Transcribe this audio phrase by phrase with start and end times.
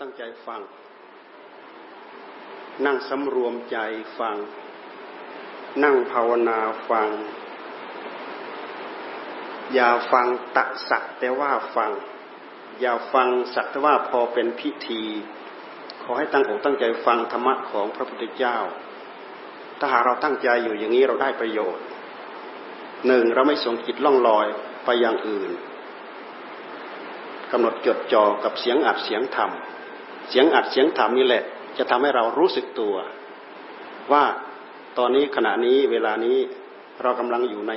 [0.00, 0.60] ตั้งใจฟัง
[2.86, 3.78] นั่งสำรวมใจ
[4.18, 4.36] ฟัง
[5.82, 6.58] นั่งภาวนา
[6.90, 7.08] ฟัง
[9.74, 10.26] อย่าฟัง
[10.56, 11.90] ตักสักแต่ว่าฟัง
[12.80, 15.02] อย่าฟังสักแต่ว่าพอเป็นพิธี
[16.02, 18.58] ขอให้ตั้งอกตั้งใจฟังธรรมะของพระพุทธเจ้า
[19.78, 21.84] ถ้าหากเราตั้งใจอยู่อย่างนี้เราได้ประโยชน์
[23.06, 24.46] หนึ่งเราไม่ส่งจิตล่องลอย
[24.84, 25.50] ไปอย่างอื่น
[27.52, 29.50] กำหนดจดจ่อกับเสียงอัดเสียงธรรม
[30.30, 31.42] เสียงอัดเสียงธรรมนี่แหละ
[31.78, 32.94] จะทำให้เรารู้สึกตัว
[34.12, 34.24] ว่า
[34.98, 36.38] ตอนนี้ขณะนี้เวลานี้
[37.02, 37.72] เรากำลังอยู่ใน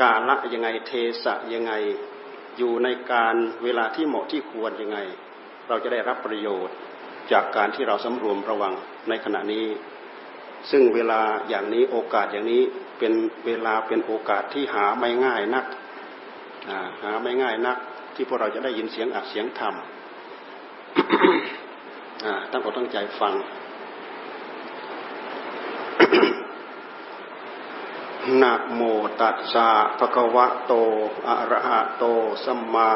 [0.00, 0.92] กาละยังไงเท
[1.24, 1.72] สะยังไง
[2.58, 4.98] อยู่ในการเวลาที่เหมาะที่ควรยังไง
[5.68, 6.74] เราจะได้รับประโยชน์
[7.32, 8.74] จากการที่เราสำรวมระวัง
[9.08, 9.66] ในขณะนี้
[10.70, 12.62] ซึ่งเวลาอย่างนี้โอกาสอย่างนี้
[12.98, 13.12] เป็น
[13.46, 15.66] เวลาเป็นโอกาสที่หาไม่ง่ายนัก
[17.02, 17.78] หาไม่ง่ายนัก
[18.14, 19.74] ที่พวกเราจะได้ยินเสียงอัดเสียงธรรม
[22.50, 23.34] ตั้งอกตั้งใจฟัง
[28.42, 28.80] นะโม
[29.20, 29.68] ตัสสะ
[29.98, 30.72] ภะคะวะโต
[31.28, 32.04] อะระหะโต
[32.44, 32.90] สัมมา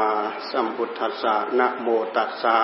[0.51, 2.57] สัมพุทธัสสะนะโมตัสสะ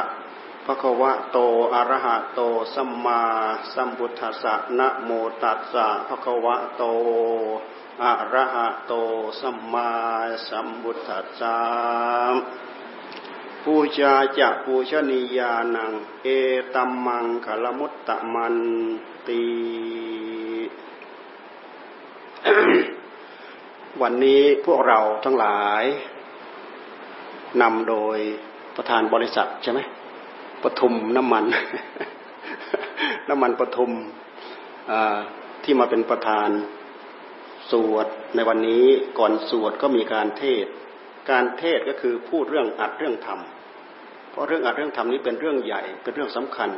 [0.66, 1.38] ภะคะวะโต
[1.74, 2.40] อะระหะโต
[2.74, 3.20] สัมมา
[3.74, 5.10] สัมพุทธัสสะนะโม
[5.42, 6.84] ตัสสะภะคะวะโต
[8.00, 8.92] อะระหะโต
[9.40, 9.90] สัมมา
[10.48, 11.56] สัมพุทธัสสะ
[13.64, 16.28] ปูชาจะปูชนียานัง เอ
[16.74, 18.56] ตัมมังคลมุตตะมัน
[19.28, 19.42] ตี
[24.00, 25.84] วันนี้พวกเราทั้งหลาย
[27.62, 28.18] นำโดย
[28.76, 29.80] ประธานบริษัทใช่ไหม
[30.62, 31.44] ปทุมน้ำมัน
[33.28, 33.90] น้ำมันปทุม
[35.64, 36.48] ที่มาเป็นประธาน
[37.70, 38.84] สวดในวันนี้
[39.18, 40.66] ก่อนสวดก็มีการเทศ
[41.30, 46.70] การเทศก็คือพูดเรื่องอัดเรื่องทำเพราะเรื่องอัดเรื่องทำนี้เป็นเรื่องใหญ่เป็นเรื่องสำคัญ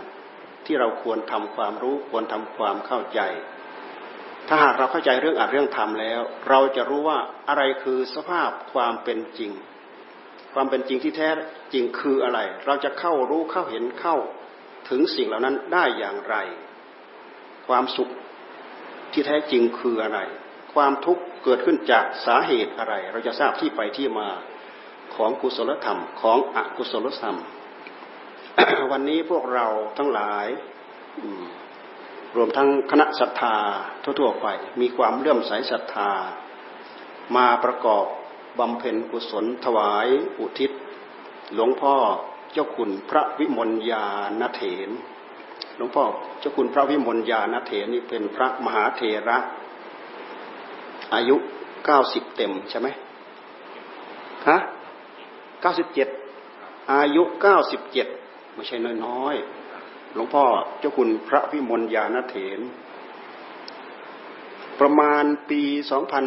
[0.66, 3.20] ที่เราควรทำความรู้ควรทำความเข้าใจ
[4.48, 7.18] ถ้าหากเราเข้าใจเรื่องอัดเรื่องทำแล้ว เราจะรู้ว่า
[7.48, 9.52] อะไรคือสภาพความเป็นจริง
[10.54, 11.28] ความเป็นจริงที่แท้
[11.72, 14.16] จริงคืออะไร เราจะเข้ารู้เข้าเห็นเข้า
[14.90, 16.36] ถึงสิ่งเหล่านั้นได้อย่างไร
[17.68, 18.08] ความสุข
[19.12, 20.18] ที่แท้จริงคืออะไร
[20.74, 24.28] ความทุกข์เกิดขึ้นจากสาเหตุอะไร เราจะทราบที่ไปที่มา
[25.14, 27.36] ของกุศลธรรมของอกุศลธรรม
[28.90, 29.66] วันนี้พวกเรา
[29.98, 30.46] ทั้งหลาย
[32.36, 33.56] รวมทั้งคณะศรัทธา
[34.02, 34.46] ทั่วๆไป
[34.80, 36.10] มีความเลื่อมใสศรัทธา
[37.36, 38.04] มาประกอบ
[38.58, 40.06] บำเพ็ญกุศลถวาย
[40.38, 40.70] อุทิศ
[41.54, 41.94] หลวงพ่อ
[42.52, 44.04] เจ้าคุณพระวิมลยา
[44.40, 44.90] ณเถน
[45.76, 46.04] หลวงพ่อ
[46.40, 49.38] เจ้าคุณพระวิมลยาณเถนนี่เป็นพระมหาเถระ
[51.14, 51.36] อายุ
[51.84, 52.88] เก้าสิบเต็มใช่ไหม
[54.48, 54.58] ฮะ
[55.60, 56.08] เก้าสิบเจ็ด
[56.92, 58.06] อายุเก้าสิบเจ็ด
[58.54, 60.44] ไม่ใช่น้อยๆหลวงพ่อ
[60.78, 62.60] เจ้าคุณพระพิมลยานเถน
[64.80, 65.60] ประมาณปี
[65.90, 66.24] สองพัน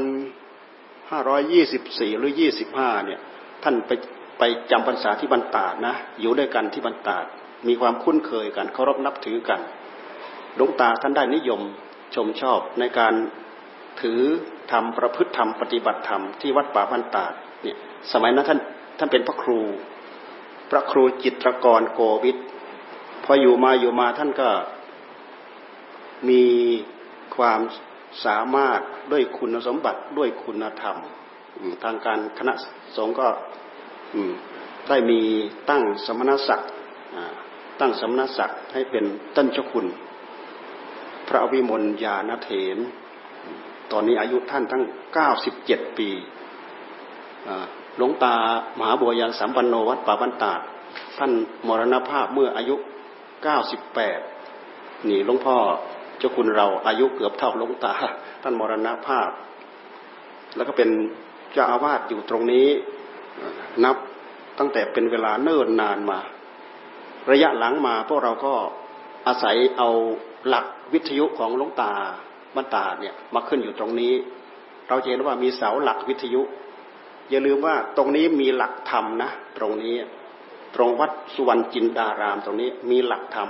[1.11, 3.19] ห้าร้อยยี่สิบสี่หรือยี่สิบห้าเนี่ย
[3.63, 3.91] ท่านไป
[4.39, 7.17] ไปจำพรรษาที่บรรดานะ อยู่ด้วยกันที่บรรดา
[7.67, 9.59] มีความคุ้นเคยกันเคารพนับถือกัน
[10.55, 11.61] หลวงตาท่านได้นิยม
[12.15, 13.13] ชมชอบในการ
[14.01, 14.21] ถือ
[14.71, 17.77] ทำประพฤติธรรมปฏิบัติธรรมที่วัดป่าบันตาดเนี่ย
[18.11, 18.59] สมัยนั้นท่าน
[18.97, 19.59] ท่านเป็นพระครู
[20.71, 22.37] พระครูจิตรกรโกวิท
[23.23, 24.49] พออยู่มาอยู่มาท่านก็
[26.29, 26.43] มี
[27.35, 27.59] ความ
[28.25, 28.79] สามารถ
[29.11, 30.97] ด้วยคุณสมบัติด้วยคุณธรรม
[31.83, 32.53] ทางการคณะ
[32.95, 33.27] สงฆ์ก็
[34.89, 35.21] ได้มี
[35.69, 36.71] ตั้งสมณศักดิ์
[37.79, 39.85] ตั้งสมณศักดิ์ให้เป็นต้นเจ้าคุณ
[41.27, 42.77] พระวิมลญาณเถน
[43.91, 44.83] ตอนนี้อายุท่านทั้ง
[45.13, 46.09] เก้าสิบเจ็ดปี
[47.97, 48.35] หลวงตา
[48.77, 50.59] มหาบัวยันสัมปันโนวัดป่าบันตาด
[51.17, 51.31] ท่าน
[51.67, 52.75] มรณภาพเมื่ออายุ
[53.43, 54.19] เก้าสิบแปด
[55.09, 55.57] นี่หลวงพ่อ
[56.17, 57.93] เจ้าคุณเราอายุเกือบเท่าหลวงตา
[58.43, 59.29] ท่านมรณภาพ
[60.55, 60.89] แล้วก็เป็น
[61.53, 62.67] เจ้าอาวาสอยู่ตรงนี้
[63.83, 63.95] นับ
[64.59, 66.19] ตั้งแต่เป็นเวลาเนิ่นนานมา
[67.31, 68.53] ระยะหลังมาพวกเราก็
[69.27, 69.89] อาศัยเอา
[70.47, 71.93] หลักวิทยุของหลวงตา
[72.57, 74.13] บ้านตาเนี่ยมาขึ้นอยู่ตรงนี้
[74.87, 76.41] เราเห็นว่ามีเสาหลักวิทยุ
[77.29, 79.95] อย่าลืมว่าตรงนี้มีหลักธรรมนะ ตรงนี้
[80.75, 83.49] ตรงวัดสุวรรณจินดารามตรงนี้มีหลักธรรม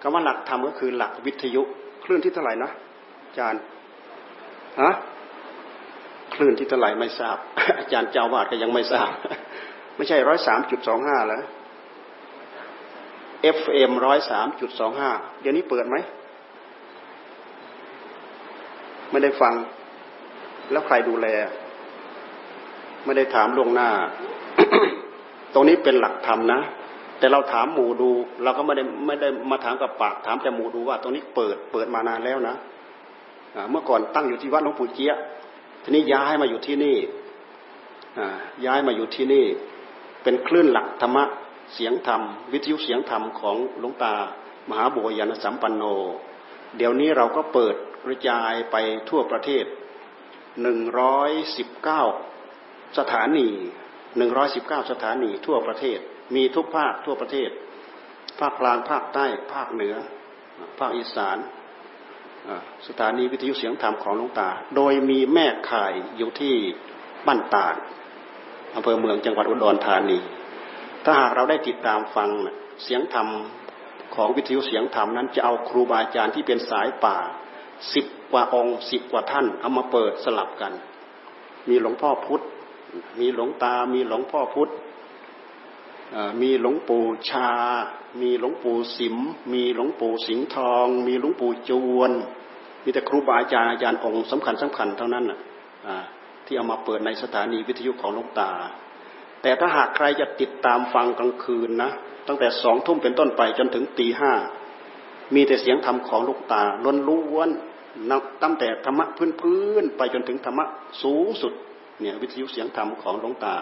[0.00, 1.62] คำว่าหลักธรรมก็คือหลักวิทยุ
[2.04, 2.70] คลื่นที่เท่าไหร่นะ
[3.26, 3.60] อาจารย์
[4.80, 4.92] ฮะ
[6.34, 7.36] คลื่นที่เท่าไหร่ไม่ทราบ
[7.78, 9.10] อาจารย์เจ้าวาดก็ยังไม่ทราบ
[9.96, 11.42] ไม่ใช่ร้อยสามจุดสองห้าแล้ว
[13.56, 15.96] FM ร้อยสามจุดสองห้าเดี๋ยวนี้เปิดไหม
[19.12, 19.54] ไม่ได้ฟัง
[20.70, 21.26] แล้วใครดูแล
[23.04, 23.90] ไม่ได้ถามลงหน้า
[25.54, 26.60] ตรงนี้เป็นหลักธรรมนะ
[27.18, 28.10] แต่เราถามหมู่ดู
[28.42, 32.56] เราก็ไม่ได้ไม่ได้มาถามกับปาก ถามแต่หมู่ดูว่า ตรงนี้เปิดเปิดมานานแล้วนะ
[33.70, 35.12] เมื่อก่อนตั้งอยู่ที่วัดหลวงปู่เจี๊ย
[35.82, 36.96] ทีนี้ย้ายมาอยู่ที่นี่
[38.66, 39.44] ย้ายมาอยู่ที่นี่
[40.22, 41.24] เป็นคลื่นหลักธรรมะ
[41.74, 42.20] เสียงธรรม
[42.52, 44.14] วิทยุเสียงธรรมของหลวงตา
[44.68, 45.82] มหาบุญญาณสัมปันโน
[46.76, 47.74] เดี๋ยวนี้เราก็เปิด
[48.04, 48.76] กระจายไป
[49.10, 49.64] ทั่วประเทศ
[50.62, 52.02] หนึ่งร้อยสิบเก้า
[52.98, 53.48] สถานี
[54.16, 55.98] หนึ่งร้อยสิบเก้าสถานีทั่วประเทศ
[56.34, 57.50] มีทุกภาคทั่วประเทศ
[58.40, 59.94] ภาคกลางภาคใต้ภาคเหนือ
[60.78, 61.38] ภาคอีสาน
[62.88, 66.54] สถานีวิทยุเสียงธรรมของหลวงตา โดยมีแม่ข่ายอยู่ที่
[67.26, 67.74] บ้านตาด
[68.74, 70.18] อำเภอเมืองจังหวัดอุดรธานี
[71.04, 72.28] ถ้าหากเราได้ติดตามฟัง
[72.82, 73.28] เสียงธรรม
[74.14, 77.18] ของวิทยุเสียงธรรมนั้น จะเอาครูบาอาจารย์ที่เป็นสายป่า
[77.94, 80.72] สิบกว่าองค์สิบกว่าท่านเอามาเปิดสลับกัน
[81.68, 82.42] มีหลวงพ่อพุธ
[83.20, 84.70] มีหลวงตา มีหลวงพ่อพุธ
[86.42, 87.50] มีหลวงปู่ชา
[88.22, 89.16] มีหลวงปู่สิม
[89.52, 92.12] มีหลวงปู่สิงห์ทอง มีหลวงปู่จวน
[92.84, 95.38] มีแต่ครูบาอาจารย์อาจารย์องค์สำคัญสำคัญเท่านั้นน่ะ
[96.44, 98.50] ที่เอามาเปิดในสถานีวิทยุของหลวงตา
[99.42, 101.90] แต่ถ้าหากใครจะติดตามฟังกลางคืนนะ
[102.26, 104.32] ตั้งแต่สองทุ่มเป็นต้นไปจนถึงตีห้า
[105.34, 107.50] มีแต่เสียงธรรมของลวงตาล้นล้วน
[108.10, 109.06] นับตั้งแต่ธรรมะ
[109.40, 110.66] พื้นๆไปจนถึงธรรมะ
[111.02, 111.52] สูงสุด
[112.00, 113.56] เนี่ยวิทยุเสียงธรรมของหลวงตา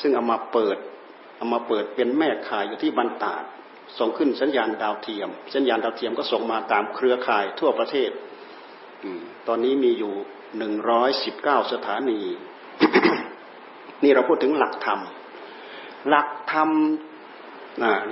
[0.00, 0.76] ซึ่งเอามาเปิด
[1.36, 3.44] เอามาเปิดเป็นแม่ข่ายอยู่ที่บันตาด
[3.98, 8.10] ส่งขึ้นสัญญาณดาวเทียม สัญญาณดาวเทียมก็ส่งมาตามเครือข่ายทั่วประเทศ
[9.46, 10.14] ตอนนี้มีอยู่
[10.58, 12.20] หนึ่งร้อยสิบเก้าสถานี
[14.02, 15.00] นี่เราพูดถึงหลักธรรม
[16.08, 16.70] หลักธรรม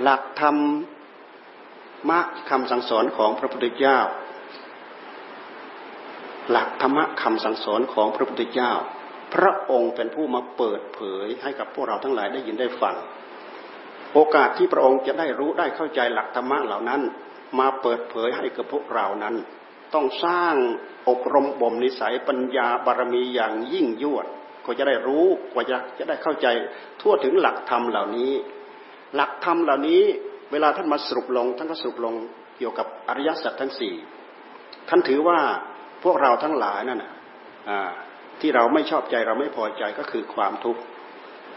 [0.03, 0.57] หลักธรรม
[2.11, 3.99] มรรคคำสั่งสอนของพระพุทธเจ้า
[6.51, 8.71] หลักธรรมะคำสั่งสอนของพระพุทธเจ้า
[9.33, 12.95] พระองค์เป็นผู้มาเปิดเผยให้กับพวกเราทั้งหลายได้ยินได้ฟัง
[14.13, 17.01] โอกาสที่พระองค์จะได้รู้ได้เข้าใจหลักธรรมะเหล่านั้น
[17.59, 19.35] มาเปิดเผยให้กับพวกเรานั้น
[19.93, 20.55] ต้องสร้าง
[21.09, 24.25] อบรมบ่มนิสัยปัญญาบารมีอย่างยิ่งยวด
[24.65, 26.47] ก็จะได้รู้กว่าจะจะได้เข้าใจ
[27.01, 28.31] ทั่วถึงหลักธรรมเหล่านี้
[29.15, 30.01] หลักธรรมเหล่านี้
[30.51, 32.13] เวลาท่านมาสรุปลงท่านก็สรุปลง
[32.57, 33.93] เกี่ยวกับอริยสัจทั้งสี่
[34.89, 35.39] ท่านถือว่า
[36.03, 37.03] พวกเราทั้งหลายนั่น
[37.69, 37.79] อ่า
[38.41, 40.81] ที่เราไม่ชอบใจเราไม่พอใจก็คือความทุกข์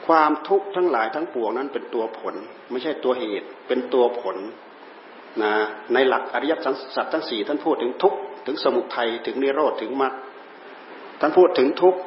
[0.06, 2.34] ความทุกข์ทั้งหลายทั้งปวงนั้นเป็นตัวผล
[2.70, 4.37] ไม่ใช่ตัวเหตุเป็นตัวผล
[5.43, 5.52] นะ
[5.94, 6.52] ในหลักอริย
[6.96, 10.14] สัจทั้งสี่ท่านพูดถึงทุกข์ถึงสมุทัยถึงนิโรธถึงมรรค
[11.20, 12.00] ท่านพูดถึงทุกข์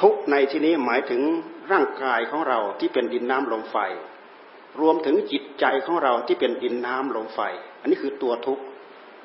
[0.00, 1.22] ทุกในที่นี้หมายถึง
[1.72, 3.76] ร่างกายของเราที่เป็นดินน้ำลมไฟ
[4.80, 7.40] รวมถึงจิตใจของเราที่เป็นดินน้ำลมไฟ
[7.80, 8.58] อันนี้คือตัวทุก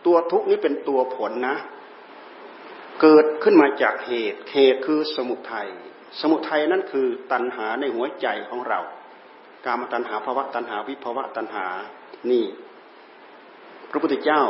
[0.05, 1.55] ตัวทุกนี้เป็นตัวผลนะ
[3.01, 5.69] เกิดขึ้นมาจากเหตุเหตุคือสมุทัย
[6.21, 8.79] สมุทัยนั่นคือตัณหาในหัวใจของเรา
[9.65, 11.65] การมาตัณหาภาวะตัณหาวิภาวะตัณหา
[12.31, 12.45] นี่
[13.89, 14.41] พระพุทธเจ้า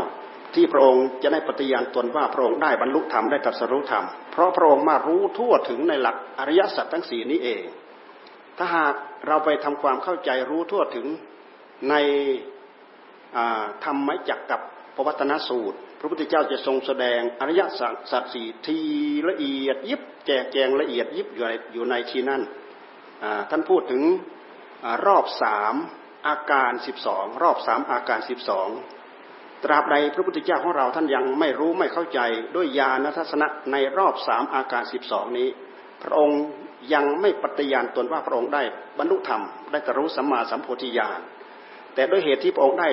[0.55, 7.63] ที่พระองค์จะได้ปฏิญาณตนว่าพระองค์ได้บรรลุธรรมได้ตรัสรู้ธรรม เพราะพระองค์มารู้ทั่วถึงในหลักอริยสัจทั้งสี่นี้เอง
[8.57, 8.93] ถ้าหาก
[9.27, 11.07] เราไปทำความเข้าใจรู้ทั่วถึง
[11.89, 11.95] ใน
[13.85, 14.61] ธรรมจักกับ
[14.95, 17.61] ปวัตนสูตร พระพุทธเจ้าจะทรงแสดงอริย
[18.11, 18.79] สัจสี่ที
[19.29, 21.27] ละเอียดยิบแจกแจงละเอียดยิบ
[21.73, 22.41] อยู่ในที่นั่น
[23.49, 24.01] ท่านพูดถึง
[25.07, 25.75] รอบสาม
[26.27, 28.67] อาการสิบสองรอบสามอาการสิบสอง
[29.63, 32.19] ตราบใดพระพุทธเจ้าของเราท่านยังไม่รู้ไม่เข้าใจ
[32.55, 35.49] ด้วยญาณทัศนะในรอบสามอาการสิบสองนี้
[36.03, 36.41] พระองค์
[36.93, 38.63] ยังไม่ปฏิญาณตนว่าพระองค์ได้
[38.97, 41.19] บรรลุธรรมได้ตรู้สัมมาสัมโพธิญาณ
[41.95, 42.89] แต่ด้วยเหตุที่พระองค์ได้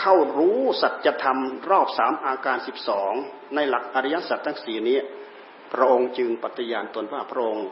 [0.00, 1.38] เข้ารู้สัจธรรม
[1.70, 3.12] รอบสามอาการสิบสอง
[3.54, 4.98] ในหลักอริยสัจทั้งสี่นี้
[5.72, 7.66] พระองค์จึงปฏิญาณตนว่าพระองค์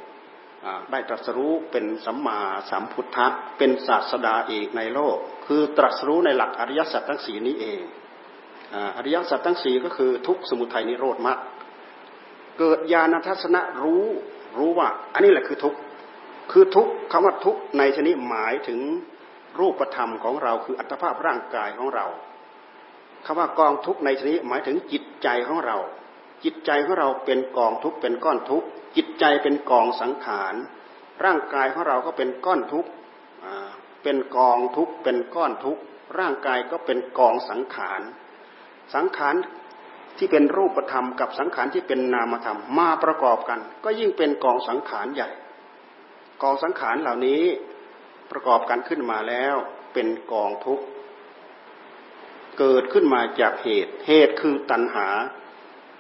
[0.91, 3.27] ได้ตรัสรู้เป็นสัมมาสัมพุทธะ
[3.59, 7.81] เป็นศาสดาเอกในโลก คือตรัสรู้ในหลักอริยสัจทั้งสี่นี้เอง
[8.97, 11.39] อริยสัจทั้งสี่ก็คือทุกสมุทัยนิโรธมรรค
[12.59, 14.05] เกิดญาณทัศนะรู้
[14.59, 15.75] รู้ว่า อันนี้แหละคือทุก
[16.53, 18.81] คือทุกคำว่าทุกในชนิดหมายถึง
[19.59, 22.07] รูปธรรมของเราคืออัตภาพร่างกายของเรา
[23.27, 25.77] คำว่ากองทุกในที่นี้หมายถึงจิตใจของเรา
[26.45, 28.65] จิตใจของเราเป็นกองทุกเป็นก้อนทุก
[28.97, 30.55] จิตใจเป็นกองสังขาร
[31.25, 32.87] ร่างกายของเราก็เป็นก้อนทุก
[34.03, 35.79] เป็นกองทุกเป็นก้อนทุก
[36.19, 38.01] ร่างกายก็เป็นกองสังขาร
[38.95, 39.35] สังขาร
[40.19, 45.31] ที่เป็นรูปธรรมกับสังขารที่เป็นนามธรรมมาประกอบกัน ก็ยิ่งเป็นกองสังขารใหญ่
[46.43, 47.43] กองสังขารเหล่านี้
[48.31, 49.57] ประกอบกันขึ้นมาแล้ว
[49.93, 50.85] เป็นกองทุกข์
[52.59, 55.09] เกิดขึ้นมาจากเหตุ เหตุคือตัณหา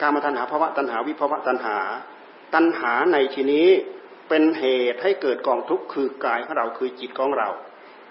[0.00, 1.78] การมาตัณหาภาวะตัณหาวิภาวะตัณหา
[2.54, 3.68] ตัณหาในที่นี้
[4.28, 7.48] เป็นเหตุให้เกิดกองทุกข์คือกายของเราคือจิตของเรา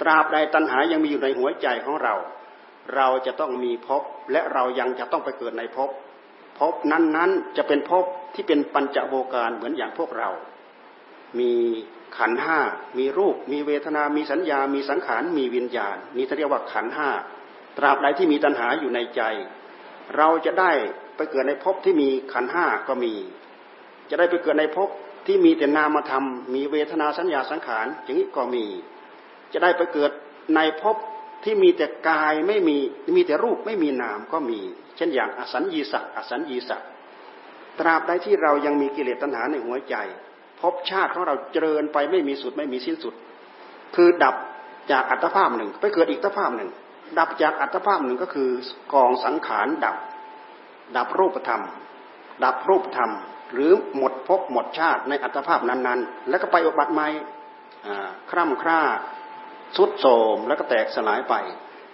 [0.01, 2.15] ตราบใดตัณหายังมีอยู่ในหัวใจของเรา
[2.95, 5.89] เราจะต้องมีภพและเรายังจะต้องไปเกิดในภพ
[6.59, 8.05] ภพนั้นๆจะเป็นภพ
[8.35, 10.29] ที่เป็นปัญจโวการเหมือนอย่างพวกเรา
[11.39, 11.51] มี
[12.17, 12.59] ขันห้า
[12.97, 17.09] มีรูป มีเวทนา มีสัญญา มีสังขาร มีวิญญาณ นี่เรียกว่าขันห้า
[17.77, 19.21] ตราบใดที่มีตัณหาอยู่ในใจ
[20.17, 20.71] เราจะได้
[21.15, 23.13] ไปเกิดในภพที่มีขันห้าก็มี
[24.09, 24.89] จะได้ไปเกิดในภพ
[25.27, 28.65] ที่มีแต่นามธรรม มีเวทนาสัญญาสังขารอย่างนี้ก็มี
[29.53, 30.11] จะได้ไปเกิด
[30.55, 30.95] ในภพ
[31.43, 32.77] ที่มีแต่กายไม่มี
[33.15, 34.59] มีแต่รูปไม่มีนามก็มี
[34.97, 36.89] เช่นอย่างอสัญญีสัตว์อสัญญีสัตว์
[37.79, 39.95] ตราบใดที่เรายังมีกิเลสตัณหาในหัวใจ
[40.59, 43.13] ภพชาติของเราเจริญไปไม่มีสุดไม่มีสิ้นสุด
[43.95, 44.35] คือดับ
[44.91, 46.69] จากอัตภาพหนึ่ง ไปเกิดอีกอัตภาพหนึ่ง
[47.19, 48.49] ดับจากอัตภาพหนึ่งก็คือ
[48.93, 49.95] กองสังขารดับ
[50.97, 51.63] ดับรูปธรรม
[52.43, 53.11] ดับรูปธรรม
[53.53, 57.07] หรือหมดภพหมดชาติในอัตภาพนั้นๆ แล้วก็ไปอุบัติใหม่
[58.31, 58.81] คร่ำคร่า
[59.77, 61.35] สุดโสมแล้วก็แตกสลายไป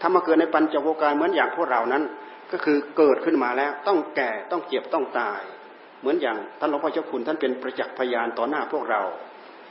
[0.02, 2.04] ถ้ามาเกิดในปัญจโวการเหมือนอย่างพวกเรานั้น
[2.52, 5.42] ก็คือเกิดขึ้นมาแล้วต้องแก่ต้องเจ็บต้องตาย
[6.00, 9.02] เหมือนอย่างท่านหลวงพ่อเจ้าคุณท่านเป็นประจักษ์พยานต่อหน้าพวกเรา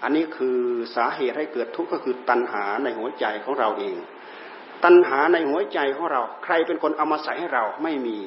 [0.03, 0.59] อันนี้คือ
[0.97, 3.97] สาเหตุให้เกิดทุกข์ก็คือตัณหาในหัวใจของเราเอง
[4.85, 8.19] ตัณหาในหัวใจของเรา ใครเป็นคนเอามาใส่ให้เราไม่มี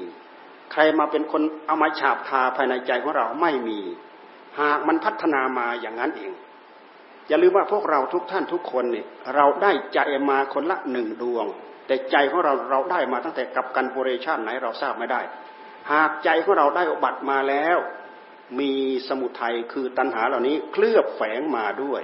[0.72, 3.80] ใครมาเป็นคนเอามาฉาบทาภายในใจของเราไม่มี
[4.60, 6.32] หากมันพัฒนามาอย่างนั้นเอง
[7.28, 9.06] อย่าลืมว่าพวกเราทุกท่านทุกคนเนี่ย
[9.36, 11.46] เราได้ใจมาคนละหนึ่งดวง
[11.88, 15.22] แต่ใจของเราเราได้มาตั้งแต่กับกันโพเรชันไหนเราทราบไม่ได้
[15.92, 17.78] หากใจของเราได้อบัติมาแล้ว
[18.60, 18.72] มี
[19.08, 22.02] สมุทัยคือตัณหาเหล่านี้เคลือบแฝงมาด้วย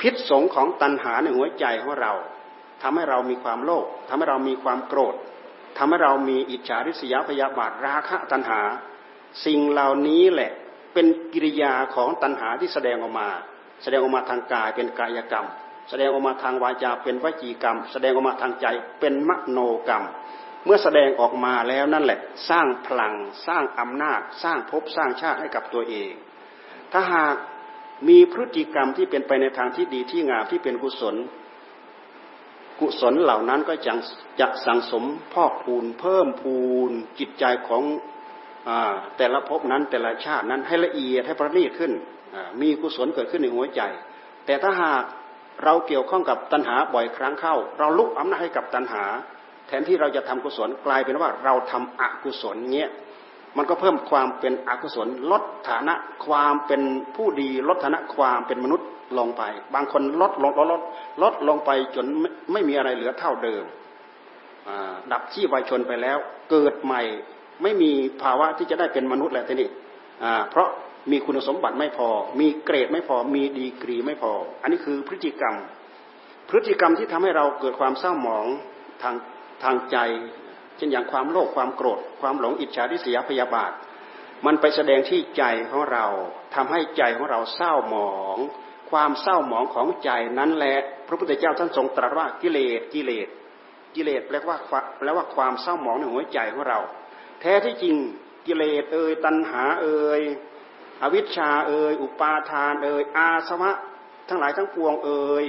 [0.00, 2.12] พิษสงของตัณหาในหัวใจของเรา
[2.82, 5.14] ทำให้เรามีความโลภทำให้เรามีความโกรธ
[5.78, 8.60] ทำให้เรามีอิจฉาริษยาพยาบาทราคะตัณหา
[9.46, 10.50] สิ่งเหล่านี้แหละ
[10.94, 13.28] เป็นกิริยาของตัณหาที่แสดงออกมา
[13.84, 15.46] แสดงออกมาทางกายเป็นกายกรรม
[15.88, 18.66] แสดงออกมาทางวาจาเป็นวจีกรรม แสดงออกมาทางใจ
[19.00, 20.04] เป็นมโนกรรม
[20.64, 23.14] เมื่อแสดงออกมาแล้วนั่นแหละ สร้างพลัง
[23.46, 26.12] สร้างอำนาจ สร้างภพสร้างชาติให้กับตัวเอง
[26.92, 27.34] ถ้าหาก
[28.08, 31.16] มีพฤติกรรมที่เป็นไปในทางที่ดีที่งามที่เป็นกุศล
[32.80, 33.92] กุศลเหล่านั้นก็จะ
[34.40, 36.56] จะสังสมพอกพูน เพิ่มพู
[36.88, 37.82] นจิตใจของ
[38.68, 38.70] อ
[39.16, 41.92] แต่ละภพนั้นแต่ละชาตินั้นให้ละเอียดให้ประณีตขึ้น
[42.60, 43.82] มีกุศลเกิดขึ้นในหัวใจ
[44.46, 45.02] แต่ถ้าหาก
[45.64, 49.04] เราเกี่ยวข้องกับตัณหาบ่อยครั้งเข้า เราลุกอำนาจให้กับตัณหา
[49.66, 52.90] แทนที่เราจะทำกุศลกลายเป็นว่าเราทำอกุศลเงี้ย
[53.56, 55.94] มันก็เพิ่มความเป็นอกุศลลดฐานะ
[56.26, 56.82] ความเป็น
[57.16, 58.88] ผู้ดีลดฐานะความเป็นมนุษย์
[59.18, 59.42] ลงไป
[59.74, 60.82] บางคนลดลดลดลด
[61.22, 62.06] ลดลงไปจน
[62.52, 63.64] ไม่มีอะไรเหลือเท่าเดิม
[65.12, 66.18] ดับที่วายชนไปแล้ว
[66.50, 67.02] เกิดใหม่
[67.62, 67.90] ไม่มี
[68.22, 69.68] ภาวะที่จะได้เป็นมนุษย์แล้วทีนี้
[70.50, 70.68] เพราะ
[71.10, 72.08] มีคุณสมบัติไม่พอ
[72.40, 74.32] มีเกรดไม่พอ มีดีกรีไม่พอ
[74.62, 75.54] อันนี้คือพฤติกรรม
[76.48, 78.46] พฤติกรรมที่ทำให้เราเกิดความเศร้าหมอง
[79.02, 79.14] ทาง
[79.62, 79.96] ทางใจ
[80.76, 83.72] เช่นอย่างความโลภความโกรธ ความหลงอิจฉาริษยาพยาบาท
[84.46, 86.06] มันไปแสดงที่ใจของเรา
[86.54, 88.36] ทำให้ใจของเราเศร้าหมอง
[88.90, 90.76] ความเศร้าหมองของใจนั้นแหละ
[91.08, 93.28] พระพุทธเจ้าท่านทรงตรัสว่ากิเลสกิเลส
[93.94, 94.56] กิเลสแปลว่า
[94.98, 96.78] แปลว่าความเศร้าหมองในหัวใจของเรา
[97.40, 97.96] แท้ที่จริง
[98.46, 100.22] กิเลสเอ่ยตัณหาเอ่ย
[101.02, 103.70] อวิชชาเอ่ยอุปาทานเอ่ยอาสวะ
[104.28, 105.44] ทั้งหลายทั้งปวงเอ่ย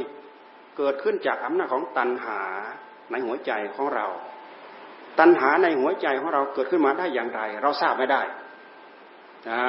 [0.77, 2.41] เกิดขึ้นจากอำนาจของตัณหา
[3.11, 4.07] ในหัวใจของเรา
[5.19, 8.21] ตัณหาในหัวใจของเราเกิดขึ้นมาได้อย่างไร เราทราบไม่ได้
[9.49, 9.63] นะ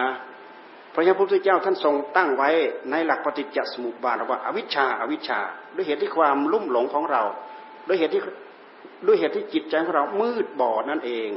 [0.94, 2.50] พระยาพุทธเจ้าท่านทรงตั้งไว้
[2.90, 5.40] ในหลักปฏิจจสมุปบาทว่าอวิชชาอวิชชา
[5.74, 7.22] ด้วยเหตุที่ความลุ่มหลงของเรา
[7.88, 8.22] ด้วยเหตุที่
[9.06, 11.30] ด้วยเหตุที่จิตใจของเรามืดบอดนั่นเอง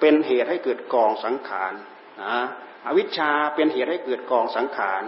[0.00, 1.72] เป็นเหตุให้เกิดกองสังขาร
[2.22, 2.36] นะ
[2.86, 5.02] อวิชชาเป็นเหตุให้เกิดกองสังขาร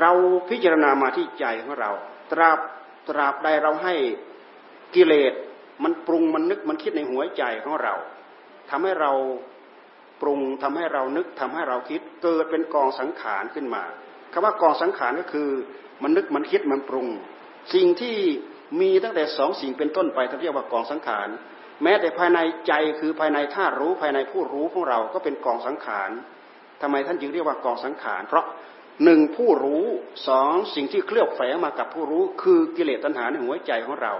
[0.00, 0.10] เรา
[0.50, 1.90] พิจารณามาที่ใจของเรา
[2.32, 2.58] ตราบ
[3.08, 3.94] ตราบใดเราให้
[4.94, 5.32] กิเลส
[5.82, 7.94] มันปรุงมันนึกมันคิดในหัวใจของเรา
[8.70, 9.12] ทำให้เรา
[10.20, 13.82] ปรุงทำให้เรานึกทำให้เราคิดเกิดเป็นกองสังขารขึ้นมา
[14.32, 15.50] คำว่ากองสังขารก็คือ
[16.02, 17.08] มันนึกมันคิดมันปรุง
[17.74, 18.16] สิ่งที่
[18.80, 21.28] มีตั้งแต่สองสิ่งเป็นต้นไปท่านเรียกว่ากองสังขาร
[21.82, 22.38] แม้แต่ภายใน
[22.68, 26.10] ใจคือภายในธาตุรู้ภายในผู้รู้ของเราก็เป็นกองสังขาร
[26.80, 28.44] ทำไมท่านจึงเรียกว่ากองสังขาร เพราะ
[29.04, 29.84] หนึ่งผู้รู้
[30.28, 34.14] สองสิ่งที่เคลือบแฝงมากับผู้รู้ คือกิเลสตัณหาในหัวใจของเรา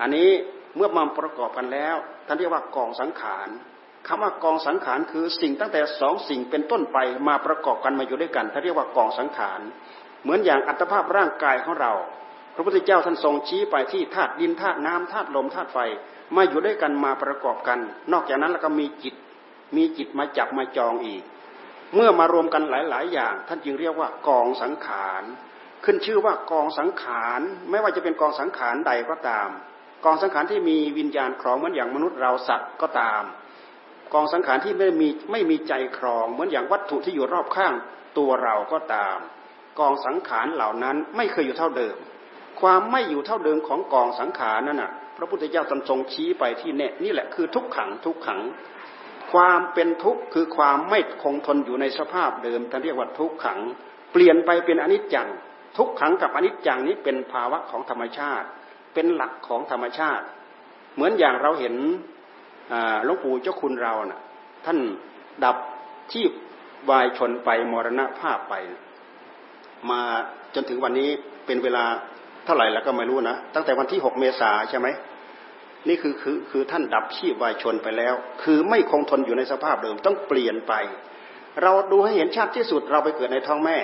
[0.00, 0.30] อันนี้
[0.76, 3.48] เมื่อมาประกอบกันแล้ว ท่านเรียกว่ากองสังขาร
[4.06, 9.60] คำว่ากองสังขารคือสิ่งตั้งแต่สองสิ่งเป็นต้นไปมาประกอบกันมาอยู่ด้วยกันท่านเรียกว่ากองสังขาร
[10.22, 11.92] เหมือนอย่างอัตภาพร่างกายของเรา
[12.54, 15.78] พระพุทธเจ้าท่านทรงชี้ไปที่ธาตุดินธาตุน้ำธาตุลมธาตุไฟ
[16.36, 17.78] มาอยู่ด้วยกันมาประกอบกัน
[18.12, 19.14] นอกจากนั้นแล้วก็มีจิต
[19.76, 21.22] มีจิตมาจับมาจองอีก
[21.94, 25.22] เมื่อมารวมกันหลาย ๆ อย่าง ท่านจึงเรียกว่ากองสังขาร
[25.84, 29.48] ขึ้นชื่อว่ากองสังขาร ไม่ว่าจะเป็นกองสังขารใดก็ตาม
[30.04, 33.22] กองสังขารที่มีวิญญาณครองเหมือนอย่างมนุษย์เราสัตว์ก็ตาม
[34.14, 37.72] กองสังขารที่ไม่มีไม่มีใจครองเหมือนอย่างวัตถุที่อยู่รอบข้าง
[38.18, 39.16] ตัวเราก็ตาม
[39.80, 41.96] กองสังขารเหล่านั้นไม่เคยอยู่เท่าเดิม
[42.60, 48.40] ความไม่อยู่เท่าเดิมของกองสังขารนั่นน่ะ พระพุทธเจ้าทรงชี้ไปที่เนี่ยนี่แหละคือทุกขังทุกขัง
[49.34, 53.58] ความเป็นทุกข์คือความไม่คงทนอยู่ในสภาพเดิมท่านเรียกว่าทุกขัง
[54.12, 55.28] เปลี่ยนไปเป็นอนิจจัง
[55.76, 58.46] ทุกขังกับอนิจจังนี้เป็นภาวะของธรรมชาติ
[58.94, 60.24] เป็นหลักของธรรมชาติ
[60.94, 61.74] เหมือนอย่างเราเห็น
[63.04, 64.20] หลวงปู่เจ้าคุณเรานะ่ะ
[64.64, 64.78] ท่าน
[65.44, 65.56] ดับ
[66.12, 66.24] ที่
[66.90, 68.54] วายชนไปมรณภาพไป
[69.90, 70.00] มา
[70.54, 71.08] จนถึงวันนี้
[71.46, 71.84] เป็นเวลา
[72.44, 74.88] เท่าไหร่แล้วก็ไม่รู้นะ ตั้งแต่วันที่หกเมษาใช่ไหม
[75.88, 80.74] นี่คือคือคือท่านดับชีพวายชนไปแล้ว คือไม่คงทนอยู่ในสภาพเดิมต้องเปลี่ยนไป
[81.62, 83.76] เราดูให้เห็นชัดที่สุดเราไปเกิดในท้องแม่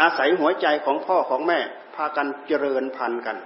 [0.00, 1.58] อาศัยหัวใจของพ่อของแม่
[1.94, 3.36] พากันเจริญพันธุ์กัน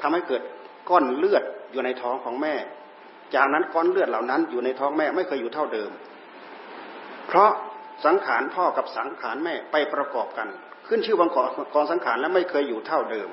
[0.00, 0.42] ทำให้เกิด
[0.90, 2.54] ก้อนเลือดอยู่ในท้องของแม่
[3.34, 5.90] จากนั้นก้อนเลือดเหล่านั้นอยู่ในท้องแม่ไม่เคยอยู่เท่าเดิม
[7.28, 7.50] เพราะ
[8.04, 10.48] สังขารพ่อกับสังขารแม่ไปประกอบกัน
[10.88, 11.30] ขึ้นชื่อบาง
[11.74, 13.30] กองสังขารแล้วไม่เคยอยู่เท่าเดิม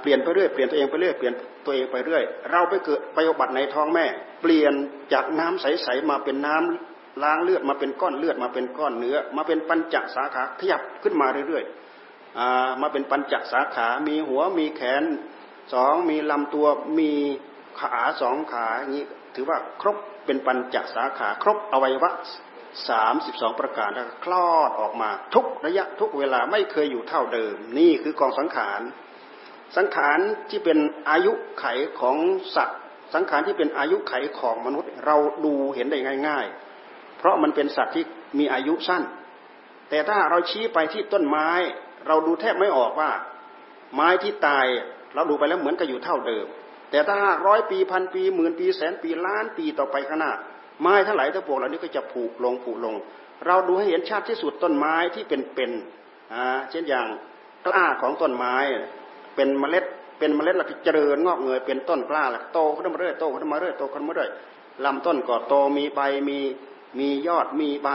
[0.00, 1.34] เปลี่ยนไปเรื่อยเปลี่ยนตัวเองไปเรื่อยเปลี่ยน
[1.68, 4.06] ตัวเองไปเรื่อย เราไปเกิดไปอบัติในท้องแม่
[4.42, 4.72] เปลี่ยน
[5.12, 15.02] จากน้ำใสๆมาเป็นน้ำล้างเลือดมาเป็นก้อนเลือดมาเป็นก้อนเนื้อ มาเป็นปัญจสาขาขยับขึ้นมาเรื่อยๆมาเป็นปัญจสาขา มีหัวมีแขน
[15.72, 16.66] สองมีลำตัว
[16.98, 17.12] มี
[17.80, 19.96] ขาสองขาอย่างนี้ถือว่าครบ
[20.26, 22.10] เป็นปัญจสาขาครบอวัยวะ
[22.88, 28.80] สามสิบสองประการแล้วคลอดออกมาทุกระยะทุกเวลาไม่เคยอยู่เท่าเดิม นี่คือกองสังขาร
[29.76, 30.18] สังขาร
[30.50, 30.78] ที่เป็น
[31.10, 31.64] อายุไข
[32.00, 32.16] ของ
[32.56, 32.78] สัตว์
[33.14, 35.98] สังขารที่เป็นอายุไขของมนุษย์ เราดูเห็นได้
[36.28, 36.46] ง่าย
[36.82, 38.04] ๆ เพราะมันเป็นสัตว์ที่
[38.38, 39.02] มีอายุสั้น
[39.90, 41.48] แต่ถ้าเราชี้ไปที่ต้นไม้
[42.06, 43.10] เราดูแทบไม่ออกว่า
[43.94, 44.66] ไม้ที่ตาย
[45.14, 46.46] เราดูไปแล้วเหมือนกับอยู่เท่าเดิม
[46.90, 50.32] แต่ถ้าร้อยปีพันปีหมื่นปีแสนปีล้านปีต่อไปข้างหน้า
[50.80, 52.94] ไม้ทั้งหลายทั้งปวงเหล่านี้ก็จะผุลงผุลง
[53.46, 55.70] เราดูให้เห็นชัดที่สุดต้นไม้ที่เป็นเป็น
[56.32, 57.06] อ่าเช่นอย่าง
[57.66, 58.56] กล้าของต้นไม้
[59.38, 59.84] เป็นเมล็ด
[60.18, 64.30] เป็นเมล็ดแล้วเจริญงอกเงยเป็นต้นกล้าแล้วโตขึ้นมาเรื่อยโตขึ้นมาเรื่อยโตขึ้นมาเรื่อย
[64.84, 66.38] ลำต้นก็โตมีใบมี
[66.98, 67.88] มียอดมีใบ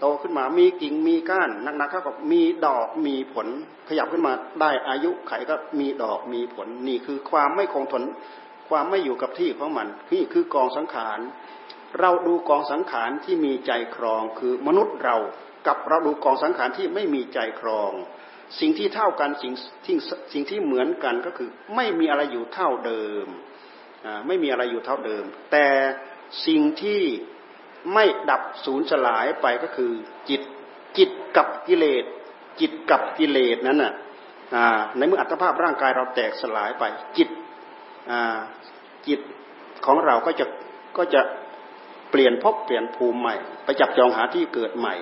[0.00, 3.46] โตขึ้นมามีกิ่งมีก้านนักๆเขาก็มีดอกมีผล
[3.88, 8.02] ขยับขึ้นมาได้อายุไขก็มีดอกมีผลนี่คือความไม่คงทน
[8.68, 11.18] ความไม่อยู่กับที่ของมันนี่คือกองสังขาร
[12.00, 15.16] เราดูกองสังขารที่มีใจครองคือมนุษย์เรา
[15.66, 17.92] กับเราดูกองสังขารที่ไม่มีใจครอง
[18.58, 19.52] สิ่งที่เท่ากันสิ่ง
[19.86, 19.96] ที่
[20.32, 23.26] สิ่งที่เหมือนกันก็คือ ไม่มีอะไรอยู่เท่าเดิม
[24.26, 25.66] ไม่มีอะไรอยู่เท่าเดิม แต่
[26.46, 27.02] สิ่งที่
[27.94, 29.92] ไม่ดับสูญสลายไปก็คือ
[30.28, 30.42] จิต
[30.98, 32.04] จิตกับกิเลส
[32.60, 33.92] จิตกับกิเลสนั้นน่ะ
[34.96, 36.84] ในเมื่ออัตภาพร่างกายเราแตกสลายไป
[37.16, 37.28] จิต
[39.06, 39.20] จิต
[39.86, 40.46] ของเราก็จะ
[40.98, 41.20] ก็จะ
[42.10, 43.34] เปลี่ยนภพเปลี่ยนภูมิใหม่
[43.64, 44.94] ไปจับจองหาที่เกิดใหม่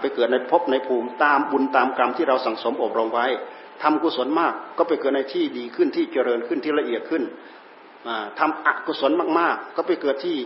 [0.00, 3.26] ไปเกิดในภพในภูมิตามบุญตามกรรมที่เราสังสมอบรมไว้
[3.82, 7.22] ทำกุศลมากก็ไปเกิดในที่ดีขึ้นที่เจริญขึ้นที่ละเอียดขึ้น
[8.38, 10.36] ทำอกุศลมากๆ ก็ไปเกิดที่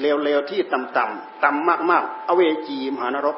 [0.00, 3.36] เลวๆที่ต่ำๆต่ำมากๆอเวจีมหานรก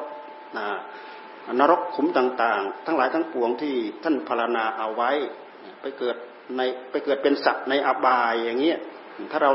[1.59, 5.11] นรกขุมต่างๆ ทั้งหลายทั้งปวงที่ท่านพารณาเอาไว้
[5.81, 6.15] ไปเกิด
[6.57, 8.77] ในไปเกิดเป็นสัตว์ในอบายอย่างเงี้ย
[9.31, 9.51] ถ้าเรา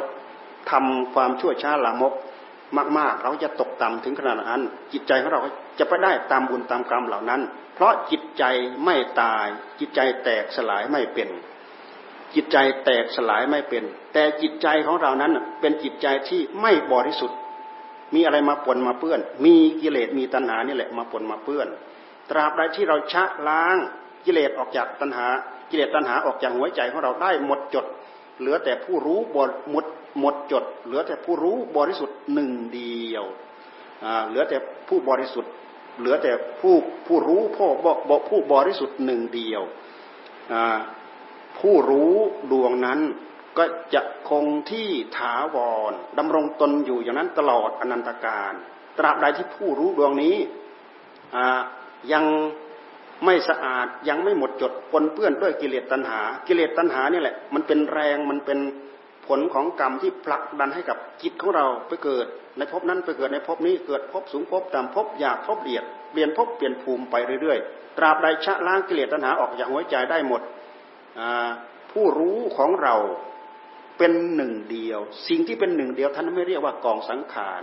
[0.71, 2.13] ทำความชั่วช้าลามก
[2.99, 5.41] มากๆ เราจะตกต่ำถึงขนาดนั้น จิตใจของเรา
[5.79, 7.41] จะไปได้ตามบุญตามกรรมเหล่านั้น
[7.75, 8.45] เพราะจิตใจ
[8.85, 9.47] ไม่ตาย
[9.81, 11.29] จิตใจแตกสลายไม่เป็น
[12.35, 17.39] จิตใจแตกสลายไม่เป็น แต่จิตใจของเรานั้นเป็นจิตใจที่ไม่บริสุทธิ์
[18.15, 21.69] มีอะไรมาปนมาเปื้อน มีกิเลสมีตัณหานี่แหละมาปนมาเปื้อน
[22.31, 23.77] ตราบใดที่เราชะล้าง
[24.25, 25.27] กิเลสออกจากตัณหา
[25.71, 27.87] กิเลสตัณหาออกจากหัวใจของเราได้หมดจด
[28.39, 29.37] เหลือแต่ผู้รู้บ
[29.71, 29.85] หมด
[30.21, 33.25] หมดจด เหลือแต่ผู้รู้บริสุทธิ์หนึ่งเดียว
[34.29, 34.57] เหลือแต่
[34.89, 35.53] ผู้บริสุทธิ์
[35.99, 36.75] เหลือแต่ผู้
[37.07, 37.67] ผู้รู้ผู้
[38.09, 39.63] บผู้บริสุทธิ์หนึ่งเดียว
[41.59, 42.15] ผู้รู้
[42.53, 43.01] ดวงนั้น
[43.59, 45.57] ก็จะคงที่ถาว
[45.91, 48.53] รดำรงตนอยู่อย่างนั้นตลอดอนันตการ
[48.99, 50.37] ตราบใดที่ผู้รู้ดวงนี้
[52.13, 52.25] ยัง
[53.25, 58.59] ไม่สะอาดยังไม่หมดจดปนเปื้อนด้วยกิเลสตัณหา กิเลสตัณหานี่แหละ มันเป็นแรงมันเป็น
[59.29, 62.27] ผลของกรรมที่ผลักดันให้กับจิตของเราไปเกิด
[62.59, 70.43] ในภพนั้นไปเกิดในภพนี้เกิดภพสูงภพต่ำภพหยาบภพเดียดเปลี่ยนภพเปลี่ยนภูมิไปเรื่อยๆ ตราบใดชะล้างกิเลสตัณหาออกจากหัวใจได้หมด
[71.93, 72.95] ผู้รู้ของเรา
[73.99, 77.63] เป็นหนึ่งเดียว สิ่งที่เป็นหนึ่งเดียวท่านไม่เรียกว่ากองสังขาร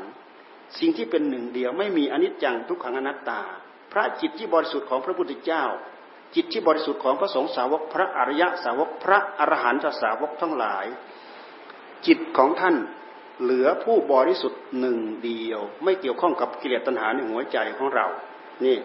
[0.80, 3.42] สิ่งที่เป็นหนึ่งเดียวไม่มีอนิจจังทุกขังอนัตตา
[3.92, 5.64] พระจิตที่บริสุทธิ์ของพระพุทธเจ้า
[6.36, 10.86] จิตที่บริสุทธิ์ของพระสงฆ์สาวกพระอริยสาวกพระอรหันตสาวกทั้งหลาย
[12.08, 12.76] จิตของท่าน
[13.42, 18.08] เหลือผู้บริสุทธิ์หนึ่งเดียว ไม่เกี่ยวข้องกับกิเลสตัณหาในหัวใจของเรา
[18.66, 18.78] นี่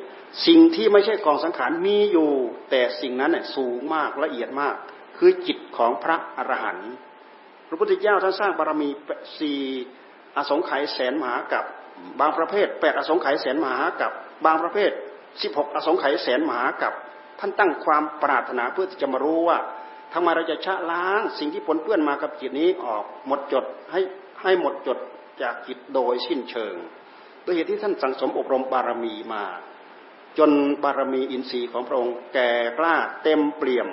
[0.46, 2.30] สิ่งที่ไม่ใช่กองสังขารมีอยู่
[2.70, 4.74] แต่สิ่งนั้นเนี่ยสูงมากละเอียดมาก
[5.18, 6.92] คือจิตของพระอรหันต์
[7.68, 8.88] พระพุทธเจ้าท่านสร้างบารมี
[9.38, 9.60] สี่
[10.36, 11.64] อสงไขยแสนมหากับ
[12.20, 14.12] บางประเภทแปดอสงไขยแสนมหากับ
[14.46, 14.90] บางประเภท
[15.42, 16.92] สิบหกอสงไขยแสนมหากับ
[17.40, 19.58] ท่านตั้งความปรารถนาเพื่อจะมารู้ว่า
[20.14, 24.00] ทำไมเราจะชะล้างสิ่งที่ปนเปื้อนมากับจิตนี้ออกหมดจดให้
[24.42, 24.98] ให้หมดจด
[25.42, 26.74] จากจิตโดยสิ้นเชิง
[27.44, 29.44] ด้วยเหตุที่ท่านสังสมอบรมบารมีมา
[30.38, 30.50] จน
[30.84, 33.88] บารมีอินทรีย์ของพระองค์แก่กล้าเต็มเปี่ยม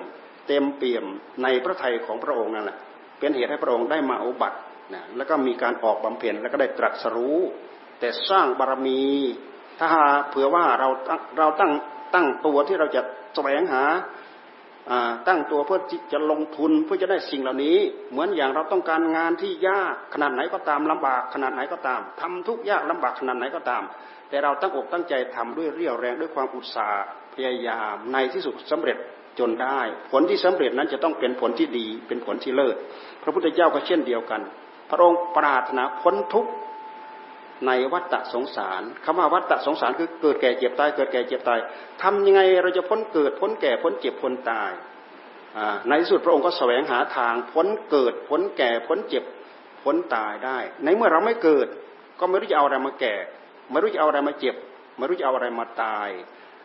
[0.47, 1.06] เต็มเปี่ยม
[1.43, 2.78] ในพระทัยของพระองค์นั่นแหละ
[3.19, 4.58] เป็นเหตุให้พระองค์ได้มาอุบัติ
[4.93, 7.39] นะแล้วก็มีการออกบำเพ็ญแล้วก็ได้ตรัสรู้
[7.99, 9.01] แต่สร้างบารมี
[9.80, 9.88] ถ้า
[10.30, 10.89] เผื่อว่าเรา
[11.38, 11.71] เราตั้ง
[12.13, 13.01] ตั้งตัวที่เราจะ
[13.36, 13.84] แสวงหา
[15.27, 15.79] ตั้งตัวเพื่อ
[16.13, 17.77] จะลงทุนเพื่อจะได้สิ่งเหล่านี้
[18.11, 23.83] เหมือนอย่างเราต้องการงานที่ยากขนาดไหนก็ตามลำบากขนาดไหนก็ตามทำทุกยากลำบากขนาดไหนก็ตาม
[24.29, 28.97] แต่เราตั้งอกตั้งใจทำด้วยเรี่ยวแรงด้วยความอุตสาห์พยายามในที่สุดสำเร็จ
[29.39, 29.79] จนได้
[30.11, 32.75] ผลที่สำเร็จนั้นจะต้องเป็นผลที่ดีเป็นผลที่เลิศ
[33.23, 34.41] พระพุทธเจ้าก็เช่นเดียวกัน
[34.89, 36.51] พระองค์ปรารถนาพ้นทุกข์
[37.67, 41.59] ในวัฏฏะสงสารคำว่าวัฏฏะสงสารคือเกิดแก่เจ็บตาย เกิดแก่เจ็บตาย
[42.01, 44.71] ทำยังไงเราจะพ้นเกิดพ้นแก่พ้นเจ็บพ้นตาย
[45.87, 49.23] ในที่สุดพระองค์ก็แสวงหาทางพ้นเกิดพ้นแก่พ้นเจ็บ
[49.83, 51.67] พ้นตายได้ ในเมื่อเราไม่เกิด
[52.19, 53.15] ก็ไม่รู้จะเอาอะไรมาแก่
[53.71, 54.55] ไม่รู้จะเอาอะไรมาเจ็บ
[54.97, 56.09] ไม่รู้จะเอาอะไรมาตาย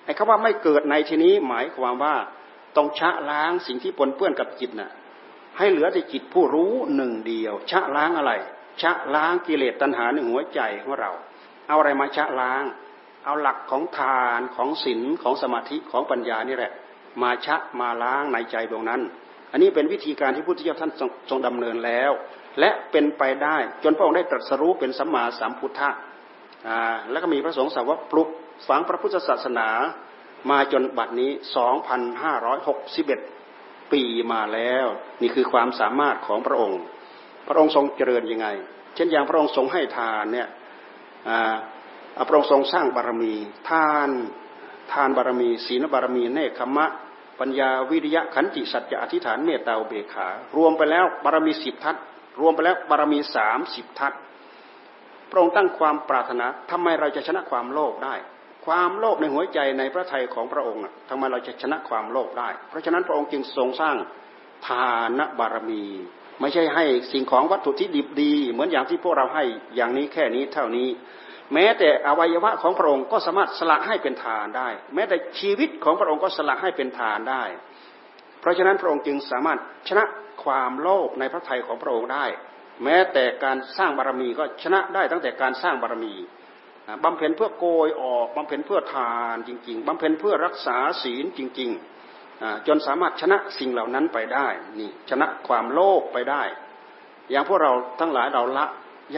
[0.04, 2.14] ไอ้คำว่าไม่เกิดในที่นี้หมายความว่า
[2.76, 4.90] ต้องชะล้างสิ่งที่ปนเปื้อนกับจิตน่ะ
[5.58, 8.32] ให้เหลือแต่จิตผู้รู้หนึ่งเดียว ชะล้างอะไร
[8.82, 11.10] ชะล้างกิเลสตัณหาในหัวใจของเรา
[11.68, 12.64] เอาอะไรมาชะล้าง
[13.24, 16.72] เอาหลักของทานของศีลของสมาธิของปัญญานี่แหละ
[17.22, 19.00] มาชะมาล้างในใจดวงนั้น
[19.52, 20.92] อันนี้เป็นวิธีการที่พุทธเจ้าท่าน
[21.30, 22.10] ทรงดำเนินแล้ว
[22.60, 25.90] และเป็นไปได้จนพระองค์ได้ตรัสรู้เป็นสัมมาสัมพุทธะ
[27.10, 28.28] แล้วก็มีพระสงฆ์สาวกปลุก
[28.68, 29.68] ฝังพระพุทธศาสนา
[30.50, 31.30] มาจนบัดนี้
[33.00, 34.86] 2,561 ปีมาแล้ว
[35.22, 36.80] นี่คือความสามารถของพระองค์
[37.50, 38.48] พระองค์ทรงเจริญยังไง
[38.94, 40.48] เช่นอย่างพระองค์ทรงให้ทานเนี่ย
[42.28, 43.34] พระองค์ทรงสร้างบารมี
[43.70, 44.10] ทาน
[44.92, 46.86] ทานบารมี ศีลบารมี เนคขมะ
[47.40, 51.96] ปัญญาวิริยะขันติสัจจะอธิษฐานเมตตาเบขา รวมไปแล้วบารมีสิบทัศ
[52.40, 54.12] รวมไปแล้วบารมีสามสิบทัศ
[55.30, 58.14] พระองค์ตั้งความปรารถนาทำไมเราจะชนะความโลภได้
[58.66, 63.96] ความโลภในหัวใจในพระทัยของพระองค์ทำไมเราจะชนะความโลภได้ เพราะฉะนั้นพระองค์จึงทรงสร้าง
[64.68, 65.84] ทานบารมี
[66.40, 69.44] ไม่ใช่ให้สิ่งของวัตถุที่ดิบดี เหมือนอย่างที่พวกเราให้
[69.76, 70.88] อย่างนี้แค่นี้เท่านี้
[71.54, 77.44] แม้แต่อวัยวะของพระองค์ก็สามารถสละให้เป็นทานได้ แม้แต่ชีวิตของพระองค์ก็สละให้เป็นทานได้
[78.40, 80.04] เพราะฉะนั้นพระองค์จึงสามารถชนะ
[80.44, 82.26] ความโลภในพระทัยของพระองค์ได้
[82.84, 86.14] แม้แต่การสร้างบารมีก็ชนะได้ตั้งแต่การสร้างบารมี
[87.04, 91.99] บำเพ็ญเพื่อโกยออกบำเพ็ญเพื่อทานจริง ๆบำเพ็ญเพื่อรักษาศีลจริง ๆ
[92.66, 94.46] จนสามารถชนะสิ่งเหล่านั้นไปได้
[94.80, 96.42] นี่ชนะความโลภไปได้
[97.30, 98.66] อย่างพวกเราทั้งหลายเราละ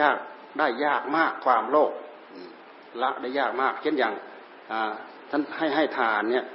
[0.01, 0.17] ยาก
[0.59, 1.91] ได้ยากมากความโลภ
[3.01, 4.13] ละได้ยากมาก เช่นอย่าง
[5.29, 6.45] ท่านให้ให้ทานเนี่ย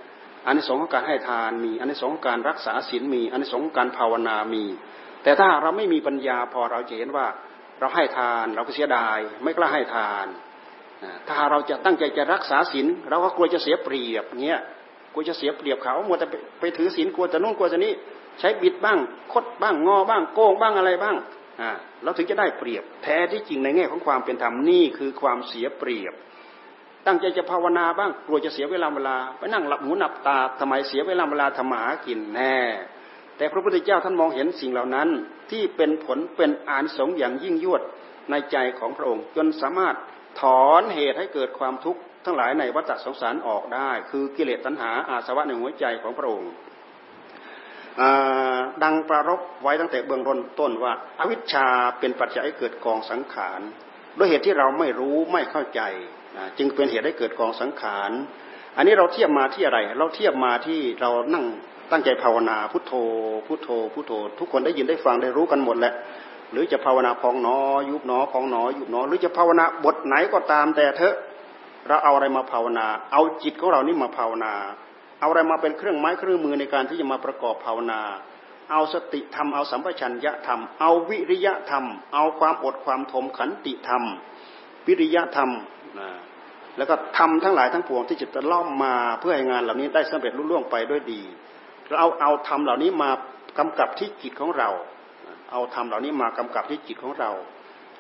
[0.47, 4.65] อันนี้สงของการให้ทานมีอันนี้สงของการรักษาศีลมีอันนี้สงของการภาวนามี
[5.23, 7.27] แต่ถ้าเราไม่มีปัญญาพอเราจะเห็นว่า
[7.81, 10.27] เราให้ทานเราก็เสียดาย ไม่กล้าให้ทาน
[11.29, 14.63] ถ้าเราจะตั้งใจจะรักษาศีลเราก็กลัวจะเสียเปรียบเงี้ย
[15.19, 16.27] ลัวจะเสียเปรียบเขามัวแต่
[16.61, 17.93] ไปถือศีลกลัวจะนู่นกลัวจะนี้
[18.41, 18.99] ใช้บิดบ้าง
[19.33, 21.17] คดบ้างงอบ้างโกงบ้างอะไรบ้าง
[21.61, 21.71] อ่า
[22.03, 26.15] เราถึงจะได้เปรียบ แท้ที่จริงในแง่ของความเป็นธรรมนี่คือความเสียเปรียบ
[27.07, 32.57] ตั้งใจจะภาวนาบ้างกลัวจะเสียเวลาเวลาไปนั่งหลับหูหนับตาทำไมเสียเวลาเวลาทำหากินแน่
[33.37, 35.09] แต่พระพุทธเจ้าท่านมองเห็นสิ่งเหล่านั้น
[35.51, 37.83] ที่เป็นผลเป็นอานสงอย่างยิ่งยวด
[38.31, 39.95] ในใจของพระองค์ จนสามารถ
[40.41, 46.53] ถอนเหตุให้เกิดความทุกข์ ทั้งหลายในวัฏสงสารออกได้ คือกิเลสตัณหาอาสวะในหัวใจของพระองค์
[48.83, 50.23] ดังประรบไว้ตั้งแต่เบื้อง
[50.61, 51.67] ต้นว่าอาวิชชา
[51.99, 53.61] เป็นปัจจัยให้เกิดกองสังขาร
[54.19, 55.81] ด้วยเหตุที่เราไม่รู้ไม่เข้าใจ
[56.59, 58.11] จึงเป็นเหตุให้เกิดกองสังขาร
[58.77, 61.45] อันนี้เราเทียบมาที่อะไร เราเทียบมาที่เรานั่ง
[61.91, 62.93] ตั้งใจภาวนาพุทโธ
[63.47, 65.95] พุทโธ พุทโธ ทุกคนได้ยินได้ฟังได้รู้กันหมดแหละ
[66.53, 67.57] หรือจะภาวนาพองหนอ
[67.89, 71.15] ยุบหนอพองหนอยุบหนอ หรือจะภาวนาบทไหนก็ตามแต่เถอะ
[71.89, 74.53] เราเอาอะไรมาภาวนา เอาจิตของเรานี่มาภาวนา
[75.21, 78.01] เอาอะไรมาเป็นเครื่องไม้เครื่องมือในการที่จะมาประกอบภาวนา
[78.71, 84.03] เอาสติธรรม เอาสัมปชัญญะธรรม เอาวิริยะธรรม เอาความอดความทมขันติธรรม
[84.87, 85.51] วิริยะธรรม
[86.77, 91.21] แล้วก็ทำทั้งหลายทั้งปวงที่จะตะล่อมมาเพื่อให้งานเหล่านี้ได้สำเร็จรุ่ล่วงไปด้วยดี
[91.87, 93.11] เราเอาเอาทำเหล่านี้มา
[93.59, 94.71] กำกับที่จิตของเรา
[95.53, 97.31] เอาทำเหล่านี้มากำกับที่จิตของเรา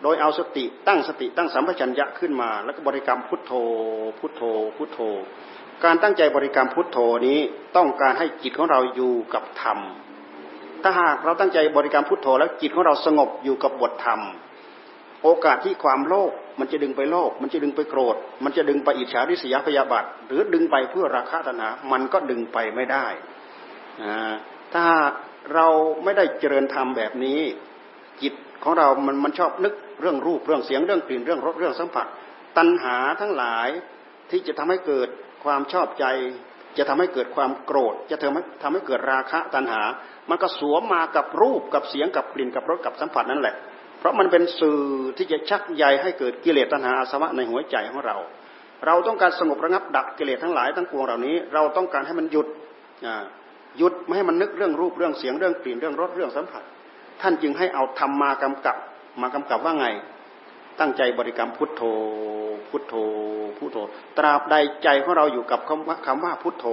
[0.03, 3.53] โดยเอาสติตั้งสติตั้งสัมปชัญญะขึ้นมา แล้วก็บริกรรมพุทโธ
[4.19, 4.43] พุทโธ
[4.77, 5.01] พุทโธ
[5.85, 7.39] การตั้งใจบริกรรมพุทโธนี้
[7.77, 9.79] ต้องการให้จิตของเราอยู่กับธรรม
[10.83, 14.21] ถ้าหากเราตั้งใจบริกรรมพุทโธ แล้วจิตของเราสงบอยู่กับบทธรรม
[15.23, 23.07] โอกาสที่ความโลภมันจะดึงไปโลภมันจะดึงไปโกรธ มันจะดึงไปอิจฉาริษยาพยาบาทหรือดึงไปเพื่อราคะตัณหามันก็ดึงไปไม่ได้
[24.75, 24.87] ถ้า
[25.55, 25.67] เรา
[26.05, 27.41] ไม่ได้เจริญธรรมแบบนี้
[28.23, 32.07] จิตของเรามันมันชอบนึกเรื่องรูปเรื่องเสียงเรื่องกลิ่นเรื่องรสเรื่องสัมผัส
[32.57, 33.69] ตัณหาทั้งหลาย
[34.31, 35.09] ที่จะทำให้เกิด
[35.45, 36.05] ความชอบใจ
[36.79, 39.83] จะทำให้เกิดความโกรธ จะทำให้ทำให้เกิดราคะตัณหา
[40.31, 43.55] มันก็สวมมากับรูปกับเสียงกับกลิ่นกับรสกับสัมผัสนั่นแหละ
[43.99, 44.81] เพราะมันเป็นสื่อ
[45.17, 48.17] ที่จะชักใยให้เกิดกิเลสตัณหาอาสวะในหัวใจของเรา
[48.87, 52.47] เราต้องการสงบระงับดับกิเลสทั้งหลายทั้งปวงเหล่านี้ เราต้องการให้มันหยุด
[53.79, 56.63] หยุดไม่ให้มันนึกเรื่องรูปเรื่องเสียงเรื่องกลิ่นเรื่องรสเรื่องสัมผัส
[57.21, 58.77] ท่านจึงให้เอาธรรมมากำกับ
[59.21, 59.87] มากำกับว่าไง
[60.81, 61.83] ตั้งใจบริกรรมพุทโธ
[62.69, 62.95] พุทโธ
[63.59, 63.77] พุทโธ
[64.19, 64.55] ตราบใด
[64.85, 66.67] ใจของเราอยู่กับคำว่าคำว่าพุทโธ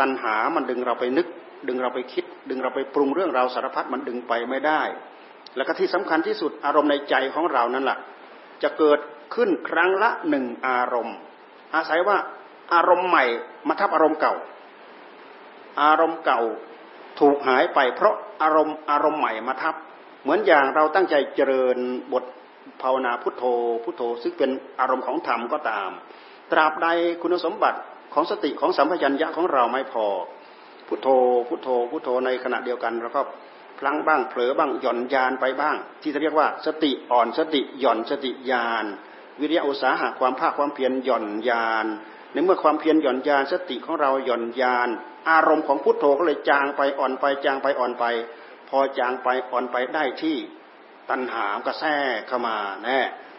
[0.00, 1.26] ตัณหามันดึงเราไปนึก
[1.68, 4.82] ดึงเราไปคิด ดึงเราไปปรุงเรื่องราวสารพัดมันดึงไปไม่ได้
[5.56, 7.98] แล้วก็ที่สำคัญที่สุดอารมณ์ในใจของเรานั่นแหละ
[8.62, 8.98] จะเกิด
[9.34, 11.16] ขึ้นครั้งละหนึ่งอารมณ์
[11.74, 12.16] อาศัยว่า
[12.74, 13.24] อารมณ์ใหม่
[13.68, 14.34] มาทับอารมณ์เก่า
[15.82, 16.40] อารมณ์เก่า
[17.20, 18.14] ถูกหายไปเพราะ
[18.44, 19.74] อารมณ์อารมณ์ใหม่มาทับ
[20.22, 21.78] เหมือนอย่างเราตั้งใจเจริญ
[22.12, 22.24] บท
[22.82, 23.44] ภาวนาพุทโธ
[23.84, 25.90] พุทโธ ซึ่งเป็นอารมณ์ของธรรมก็ตาม
[26.52, 26.88] ตราบใด
[27.22, 27.80] คุณสมบัติ
[28.14, 30.06] ของสติของสัมปชัญญะของเราไม่พอ
[30.88, 31.08] พุทโธ
[31.48, 33.22] พุทโธ พุทโธในขณะเดียวกันเราก็
[33.78, 38.84] พลั้งบ้างเผลอบ้างหย่อนยานไปบ้าง ที่เรียกว่าสติอ่อนสติหย่อนสติยาน
[39.40, 41.86] วิริยะอุตสาหะความภาคความเพียรหย่อนยาน
[42.32, 44.88] ในเมื่อความเพียรหย่อนยาน สติของเราหย่อนยาน
[45.30, 48.04] อารมณ์ของพุทโธก็เลยจางไปอ่อนไปจางไปอ่อนไป
[48.68, 50.36] พอจางไปอ่อนไปได้ที่
[51.10, 51.84] ตัณหามก็แท
[52.16, 52.98] กเข้ามาแน่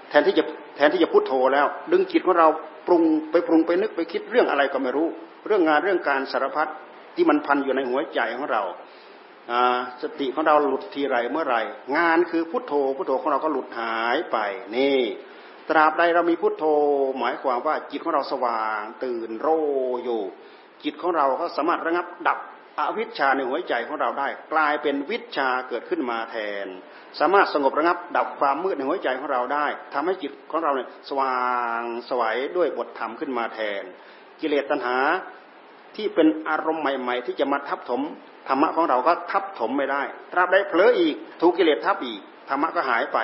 [0.09, 0.43] แทนที่จะ
[0.75, 2.47] แทนที่จะพุทโธแล้ว ดึงจิตของเรา
[2.87, 5.07] ปรุงไปปรุงไปนึกไปคิดเรื่องอะไรก็ไม่รู้
[5.47, 6.67] เรื่องงานเรื่องการสารพัด
[7.15, 8.63] ที่มันพันอยู่ในหัวใจของเรา
[10.01, 11.57] สติของเราหลุดทีไรเมื่อไร
[11.97, 14.37] งานคือพุทโธพุทโธของเราก็หลุดหายไป
[14.75, 14.99] นี่
[15.69, 16.65] ตราบใดเรามีพุทโธ
[17.19, 19.47] หมายความว่าจิตของเราสว่าง ตื่นโร
[20.05, 20.21] อยู่
[20.85, 22.39] จิตของเราก็สามารถระงับดับ
[22.79, 26.67] อวิชชาในหัวใจของเราได้ กลายเป็นวิชาเกิดขึ้นมาแทน
[27.19, 31.37] สามารถสงบระงับดับความมืดในหัวใจของเราได้ทำให้จิตของเราเนี่ยสว่า
[31.79, 33.83] งสวัยด้วยบทธรรมขึ้นมาแทน
[34.41, 34.97] กิเลสตัณหา
[35.95, 38.01] ที่เป็นอารมณ์ใหม่ ๆ ที่จะมาทับถม
[38.47, 43.19] ธรรมะของเราก็ทับถมไม่ได้ ตราบใดเผลออีกถูกกิเลสทับอีกธรรมะก็หายไป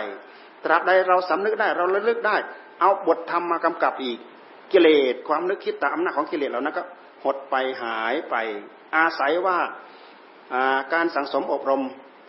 [0.65, 2.35] ตราบใดเราสำนึกได้เราระลึกได้
[2.79, 4.17] เอาบทธรรมมากำกับอีก
[4.71, 6.83] กิเลสความนึกคิดตามอำนาจของกิเลสเหล่านั้นก็
[7.23, 8.35] หดไปหายไป
[8.95, 9.59] อาศัยว่า
[10.93, 11.83] การสังสมอบรม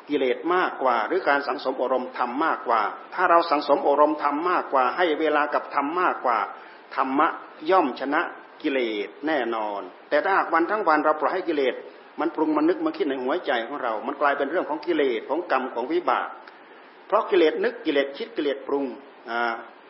[0.09, 2.83] กิเลสมากกว่า หรือการสังสมอบรมธรรมมากกว่า
[3.15, 6.39] ถ้าเราสังสมอบรมธรรมมากกว่า ให้เวลากับธรรมมากกว่า
[6.97, 7.29] ธรรมะ
[7.71, 8.21] ย่อมชนะ
[8.63, 11.75] กิเลสแน่นอน แต่ถ้าหากวันทั้งวันเราปล่อยให้กิเลส
[12.21, 16.29] มันปรุงมันนึกมันคิดในหัวใจของเรา มันกลายเป็นเรื่องของกิเลสของกรรมของวิบาก
[17.07, 18.85] เพราะกิเลสนึกกิเลสคิดกิเลสปรุง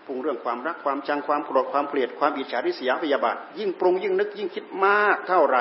[0.06, 5.58] ปรุงเรื่องความรักความชังความโกรธความเกลียดความอิจฉาริษยาพยาบาท ยิ่งปรุงยิ่งนึกยิ่งคิดมากเท่าไร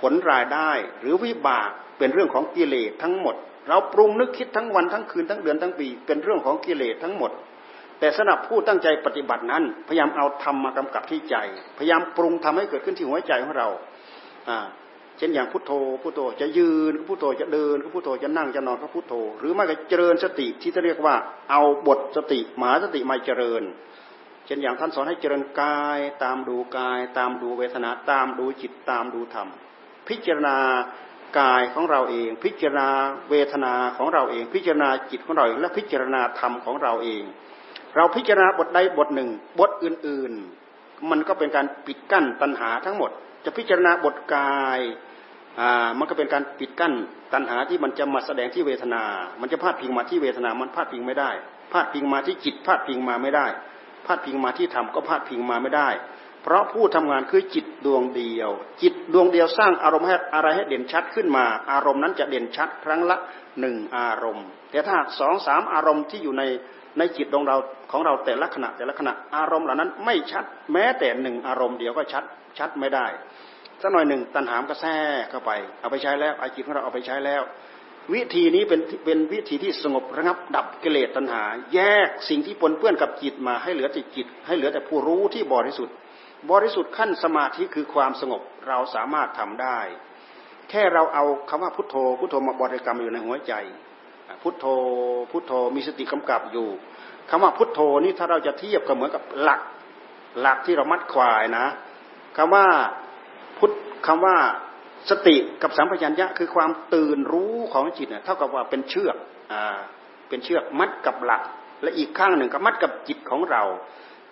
[0.00, 3.36] ผลรายได้หรือวิบากเป็นเรื่องของกิเลสทั้งหมด
[3.68, 7.30] เราปรุงนึกคิดทั้งวันทั้งคืนทั้งเดือนทั้งปี เป็นเรื่องของกิเลสทั้งหมด
[7.98, 11.36] แต่สำหรับผู้ตั้งใจปฏิบัตินั้น พยายามเอาธรรมมากำกับที่ใจ
[11.78, 13.68] พยายามปรุงทำให้เกิดขึ้นที่หัวใจของเรา
[15.24, 21.14] ช่นอย่างพุทโธพุทโธจะยืนก็พุทโธจะเดินก็พุทโธจะนั่งจะนอนก็พุทโธ หรือไม่ก็เจริญสติที่จะเรียกว่า
[21.50, 23.62] เอาบทสติมหาสติมาเจริญ
[24.46, 29.48] เช่นอย่างท่านสอนให้เจริญกาย ตามดูกาย ตามดูเวทนาตามดูจิตตามดูธรรม
[30.08, 30.56] พิจารณา
[31.38, 32.88] กายของเราเอง พิจารณา
[33.30, 37.22] เวทนาของเราเอง พิจารณาจิตของเราเองและพิจารณาธรรมของเราเอง
[37.96, 40.32] เราพิจารณาบทใดบทหนึ่ง บทอื่น
[40.72, 43.10] ๆ มันก็เป็นการปิดกั้นปัญหาทั้งหมด
[43.44, 44.80] จะพิจารณาบทกาย
[45.98, 46.92] มันก็เป็นการปิดกั้น
[47.32, 49.02] ตัณหาที่มันจะมาแสดงที่เวทนา
[49.40, 51.30] มันจะพาดพิงมาที่เวทนา มันพาดพิงไม่ได้
[51.72, 53.46] พาดพิงมาที่จิตพาดพิงมาไม่ได้
[54.06, 55.88] พาดพิงมาที่ธรรมก็พาดพิงมาไม่ได้
[56.42, 58.50] เพราะผู้ทำงานคือจิตดวงเดียว
[58.82, 63.16] จิตดวงเดียวสร้างอารมณ์ให้อะไรให้เด่นชัดขึ้นมา อารมณ์นั้นจะเด่นชัดครั้งละ
[63.60, 66.42] หนึ่งอารมณ์ แต่ถ้าสองสามอารมณ์ที่อยู่ใน
[66.98, 67.56] ในจิตดวงเรา
[67.90, 72.24] ของเราแต่ละขณะแต่ละขณะอารมณ์เหล่านั้นไม่ชัด แม้แต่หนึ่งอารมณ์เดียวก็ชัด
[72.58, 73.06] ชัดไม่ได้
[73.82, 77.42] สักหน่อยหนึ่งตัณหามก็แทรกเข้าไป เอาไปใช้แล้วไอจิตของเราเอาไปใช้แล้ว
[78.14, 81.42] วิธีนี้เป็นเป็นวิธีที่สงบระงับดับกิเลสตัณหา
[81.74, 85.94] แยกสิ่งที่ปนเปื้อนกับจิตมาให้เหลือแต่จิต ให้เหลือแต่ผู้รู้ที่บริสุทธิ์
[86.50, 89.78] บริสุทธิ์ขั้นสมาธิคือความสงบเราสามารถทำได้
[90.70, 93.54] แค่เราเอาคำว่าพุทโธพุทโธมาบริกรรมอยู่ในหัวใจ
[94.42, 94.66] พุทโธ
[95.30, 96.68] พุทโธมีสติกำกับอยู่
[97.30, 99.60] คำว่าพุทโธนี่ถ้าเราจะเทียบก็เหมือนกับหลัก
[100.40, 101.66] หลักที่เรามัดควายนะ
[102.36, 102.66] คำว่า
[103.62, 103.74] พุทธ
[104.06, 104.36] คำว่า
[105.10, 109.16] สติกับสัมปชัญญะคือความตื่นรู้ของจิตเนี่ยเท่ากับว่าเป็นเชือก
[109.52, 109.76] อ่า
[110.28, 111.42] เป็นเชือกมัดกับหลัก
[111.82, 113.62] และอีกข้างหนึ่งก็มัดกับจิตของเรา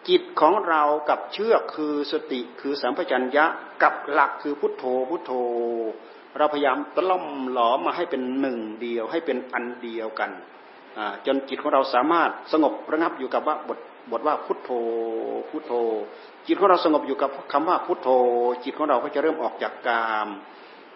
[0.09, 3.45] จิตของเรากับเชือกคือสติคือสัมปชัญญะ
[3.83, 5.33] กับหลักคือพุทโธพุทโธ
[6.39, 10.31] เราพยายามตล่อมหลอมมาให้เป็นหนึ่งเดียวให้เป็นอันเดียวกัน
[11.27, 13.79] จนจิตของเราสามารถสงบระงับอยู่กับว่าบท
[14.11, 14.71] บทว่าพุทโธ
[15.51, 15.73] พุทโธ
[16.47, 18.09] จิตของเราสงบอยู่กับคำว่าพุทโธ
[18.65, 20.29] จิตของเราก็จะเริ่มออกจากกาม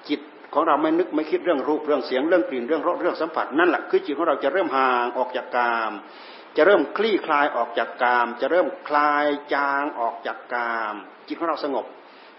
[0.08, 0.20] จิต
[0.54, 5.92] ของเราไม่นึกไม่คิดเรื่องรูปเรื่องเสียงเรื่องกลิ่นเรื่องรสเรื่องสัมผัสนั่นแหละคือจิตของเราจะเริ่มห่างออกจากกาม
[6.56, 10.94] จะเริ่มคลี่คลายออกจากกาม จะเริ่มคลายจางออกจากกาม
[11.28, 11.84] จิตของเราสงบ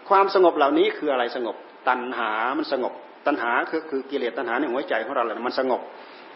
[0.09, 1.55] ความสงบเหล่านี้คืออะไรสงบ
[1.87, 2.93] ตัณหามันสงบ
[3.27, 5.81] ตัณหาคือคือกิเลสตัณหาในหัวใจของเราแหละมันสงบ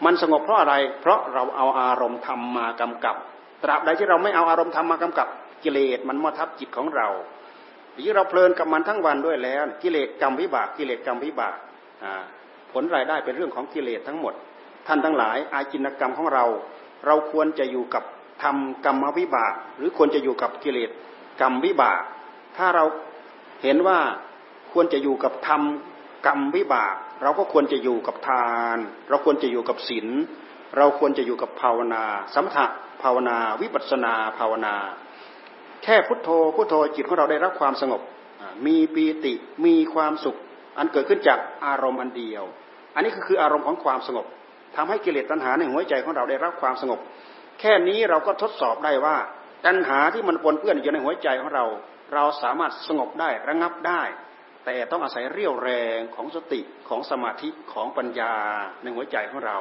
[0.04, 3.16] มันสงบเพราะอะไร เพราะเราเอาอารมณ์ธรรมมากำกับ
[3.62, 5.28] ตราบใดที่เราไม่เอาอารมณ์ธรรมมากำกับ
[5.64, 7.08] กิเลสมันมาทับจิตของเรา
[8.04, 11.56] ที่เราเพลินกับมันทั้งวันด้วยแล้ว กิเลสกรรมวิบากกิเลสกรรมวิบาก
[12.72, 14.34] ผลรายได้เป็นเรื่องของกิเลสทั้งหมด
[14.86, 16.44] ท่านทั้งหลาย อาจินกรรมของเรา
[17.06, 18.04] เราควรจะอยู่กับ
[18.42, 20.90] ทำกรรมวิบาก หรือควรจะอยู่กับกิเลส
[21.40, 22.02] กรรมวิบาก
[22.56, 22.84] ถ้าเรา
[23.62, 23.98] เห็นว่า
[24.72, 30.08] ควรจะอยู่กับทำกรรมวิบาก เราก็ควรจะอยู่กับทาน เราควรจะอยู่กับศีล
[30.76, 32.66] เราควรจะอยู่กับภาวนาสัมถะ
[33.02, 34.74] ภาวนา วิปัสนาภาวนา
[35.84, 38.00] แค่พุทโธพุทโธจิตของเราได้รับความสงบ
[38.66, 39.34] มีปีติ
[39.66, 40.36] มีความสุข
[40.78, 42.44] อันเกิดขึ้นจากอารมณ์อันเดียว
[42.94, 44.26] อันนี้ก็คืออารมณ์ของความสงบ
[44.76, 47.00] ทำให้กิเลสตัณหาในหัวใจของเราได้รับความสงบ
[47.60, 49.16] แค่นี้เราก็ทดสอบได้ว่า
[49.66, 51.64] ตัณหาที่มันปนเปื้อนอยู่ในหัวใจของเรา
[52.14, 54.02] เราสามารถสงบได้ระงับได้
[54.64, 58.34] แต่ต้องอาศัยเรี่ยวแรงของสติของสมาธิของปัญญา
[58.82, 59.58] ในหัวใจของเรา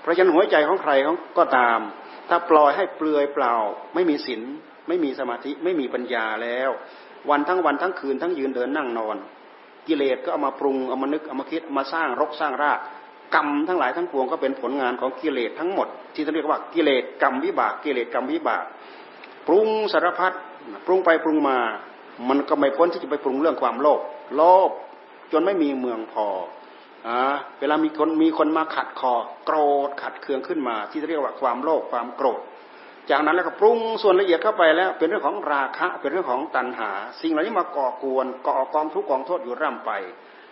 [0.00, 0.92] เพราะฉะนั้นหัวใจของใคร
[1.38, 1.78] ก็ตาม
[2.28, 3.54] ถ้าปล่อยให้เปลือยเปล่า
[3.94, 4.42] ไม่มีศีล
[4.88, 6.70] ไม่มีสมาธิไม่มีปัญญาแล้ว
[7.30, 9.16] วันทั้งวันทั้งคืนทั้งยืนเดินนั่งนอน
[9.86, 12.78] กิเลสก็เอามาปรุงเอามานึกเอามาคิดมาสร้างรกสร้างราก
[13.34, 18.64] กรรมทั้งหลายทั้งปวงก็เป็นผลงานของกิเลสทั้งหมด ที่เรียกว่ากิเลสกรรมวิบากกิเลสกรรมวิบาก
[19.46, 20.32] ปรุงสารพัด
[20.86, 21.58] ปรุงไปปรุงมา
[22.28, 24.00] มันก็ไม่พ้นที่จะไปปรุงเรื่องความโลภ
[24.36, 24.70] โลภ
[25.32, 26.26] จนไม่มีเมืองพอ
[27.06, 27.18] อ่า
[27.60, 29.14] เวลามีคนมีคนมาขัดคอ
[29.44, 32.40] โกรธขัดเคืองขึ้นมา ที่เรียกว่าความโลภความโกรธ
[33.10, 39.92] จากนั้นแล้วก็ปรุงส่วนละเอียดเข้าไปแล้ว เป็นเรื่องของราคะเป็นเรื่องของตัณหา สิ่งเหล่านี้มาก่อกวนก่อกองทุกกองโทษอยู่ร่ำไป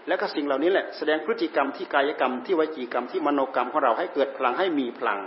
[0.08, 5.18] แล้วก็สิ่งเหล่านี้แหละแสดงพฤติกรรมที่กายกรรมที่วจีกรรมที่มโนกรรมของเราให้เกิดพลังให้มีพลัง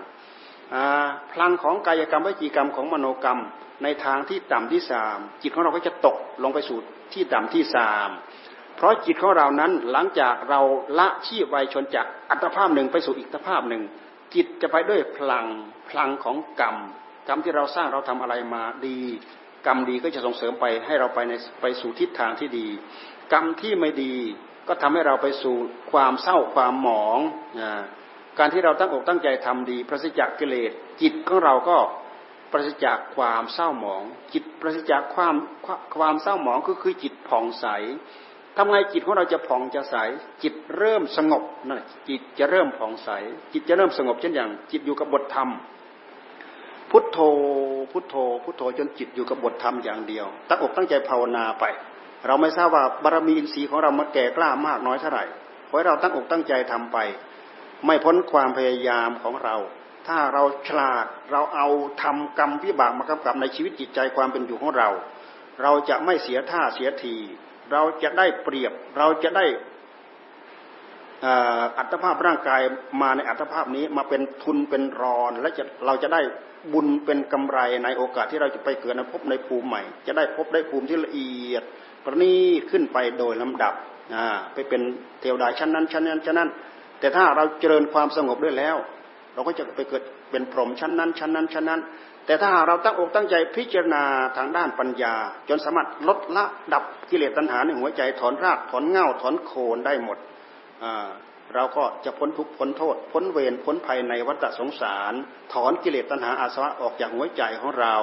[1.32, 3.40] พลังของกายกรรมวจีกรรมของมโนกรรม
[3.84, 6.78] ในทางที่ต่ำที่สามจิตของเราก็จะตกลงไปสู่
[7.14, 8.10] ที่ต่ำที่สาม
[8.76, 10.62] เพราะจิตของเรานั้นหลังจากเรา
[11.00, 13.84] ละชีพไวชนจากอัตภาพหนึ่งไปสู่อีกอัตภาพหนึ่ง
[14.36, 15.46] จิตจะไปด้วยพลัง
[15.90, 16.76] พลังของกรรม
[17.28, 19.00] กรรมที่เราสร้างเราทำอะไรมาดี
[19.66, 22.68] กรรมดีก็จะส่งเสริมไปให้เราไปในไปสู่ทิศทางที่ดี
[23.34, 24.16] กรรมที่ไม่ดี
[24.68, 25.56] ก็ทำให้เราไปสู่
[25.92, 27.20] ความเศร้าความหมอง
[27.62, 27.72] นะ
[28.40, 31.78] การที่เราตั้งอกตั้งใจทำดีประสิจากกิเลสจิตของเราก็
[32.52, 35.36] ประสิจากความเศร้าหมอง จิตประสิจากความ
[35.98, 37.66] ความเศร้าหมองก็คือจิตผ่องใส
[38.58, 39.96] ทำไงจิตของเราจะผ่องจะใส
[40.44, 43.10] จิตเริ่มสงบนั่นจิตจะเริ่มผ่องใส
[43.54, 45.50] จิตจะเริ่มสงบเช่นอย่าง จิตอยู่กับบทธรรม
[46.96, 47.20] พุทโธ
[47.92, 51.64] พุทโธ พุทโธจนจิตอยู่กับบทธรรมอย่างเดียว ตั้งอกตั้งใจภาวนาไป
[52.26, 55.26] เราไม่ทราบว่าบารมีอินทรีย์ของเรามาแก่กล้ามากน้อยเท่าไหร่
[55.68, 56.98] ขอให้เราตั้งอกตั้งใจทำไป
[57.86, 59.56] ไม่พ้นความพยายามของเรา
[60.08, 61.68] ถ้าเราฉลาดเราเอา
[62.02, 64.90] ทำกรรมวิบากมากำกับในชีวิตจิตใจความเป็นอยู่ของเรา
[65.62, 67.16] เราจะไม่เสียท่าเสียที
[67.72, 69.46] เราจะได้เปรียบ เราจะได้
[71.78, 72.62] อัตภาพร่างกาย
[73.02, 76.22] มาในอัตภาพนี้มาเป็นทุนเป็นรอน และจะเราจะได้
[76.74, 81.64] บุญเป็นกำไรในโอกาสที่เราจะไปเกิดในภพในภูมิใหม่ จะได้พบได้ภูมิที่ละเอียด
[82.04, 82.34] ประณี
[82.72, 83.74] ขึ้นไปโดยลำดับ
[84.54, 84.82] ไปเป็น
[85.22, 86.50] เทวดาชั้นนั้นชั้นนั้นชั้นนั้น
[87.00, 88.76] แต่ถ้าเราเจริญความสงบด้วยแล้ว
[89.34, 91.82] เราก็จะไปเกิดเป็นพรหมชั้นนั้นชั้นนั้นชั้นนั้น
[92.26, 94.04] แต่ถ้าเราตั้งอกตั้งใจพิจารณา
[94.38, 95.14] ทางด้านปัญญา
[95.50, 100.18] จนสามารถลดละดับกิเลสตัณหาในหัวใจถอนรากถอนเง่าถอนโคนได้หมด
[101.56, 105.14] เราก็จะพ้นทุกพ้นโทษ พ้นเวรพ้นภัยในวัฏสงสาร
[105.54, 107.96] ถอนกิเลสตัณหาอาสวะออกจากหัวใจของเรา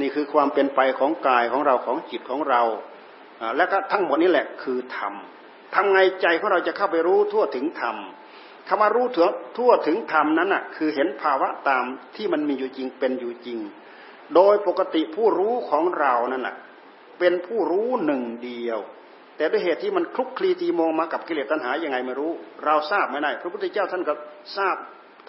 [0.00, 2.62] นี่คือความเป็นไปของกายของเราของจิตของเรา
[3.56, 5.14] และก็ทั้งหมดนี้แหละคือธรรม
[5.74, 7.96] ทำไงใจของเราจะเข้าไปรู้ทั่วถึงธรรม
[8.68, 11.84] คำว่ารู้ทั่วทั่วถึงธรรมนั้นอะคือเห็นภาวะตาม
[12.16, 13.58] ที่มันมีอยู่จริงเป็นอยู่จริง
[14.34, 16.56] โดยปกติผู้รู้ของเรานั่นแหะ
[17.18, 18.78] เป็นผู้รู้หนึ่งเดียว
[19.38, 22.32] แต่ด้วยเหตุที่มันคลุกคลีตีโมงมากับกิเลสตัณหายังไงไม่รู้
[22.64, 24.14] เราทราบไม่ได้พระพุทธเจ้าท่านก็
[24.56, 24.76] ทราบ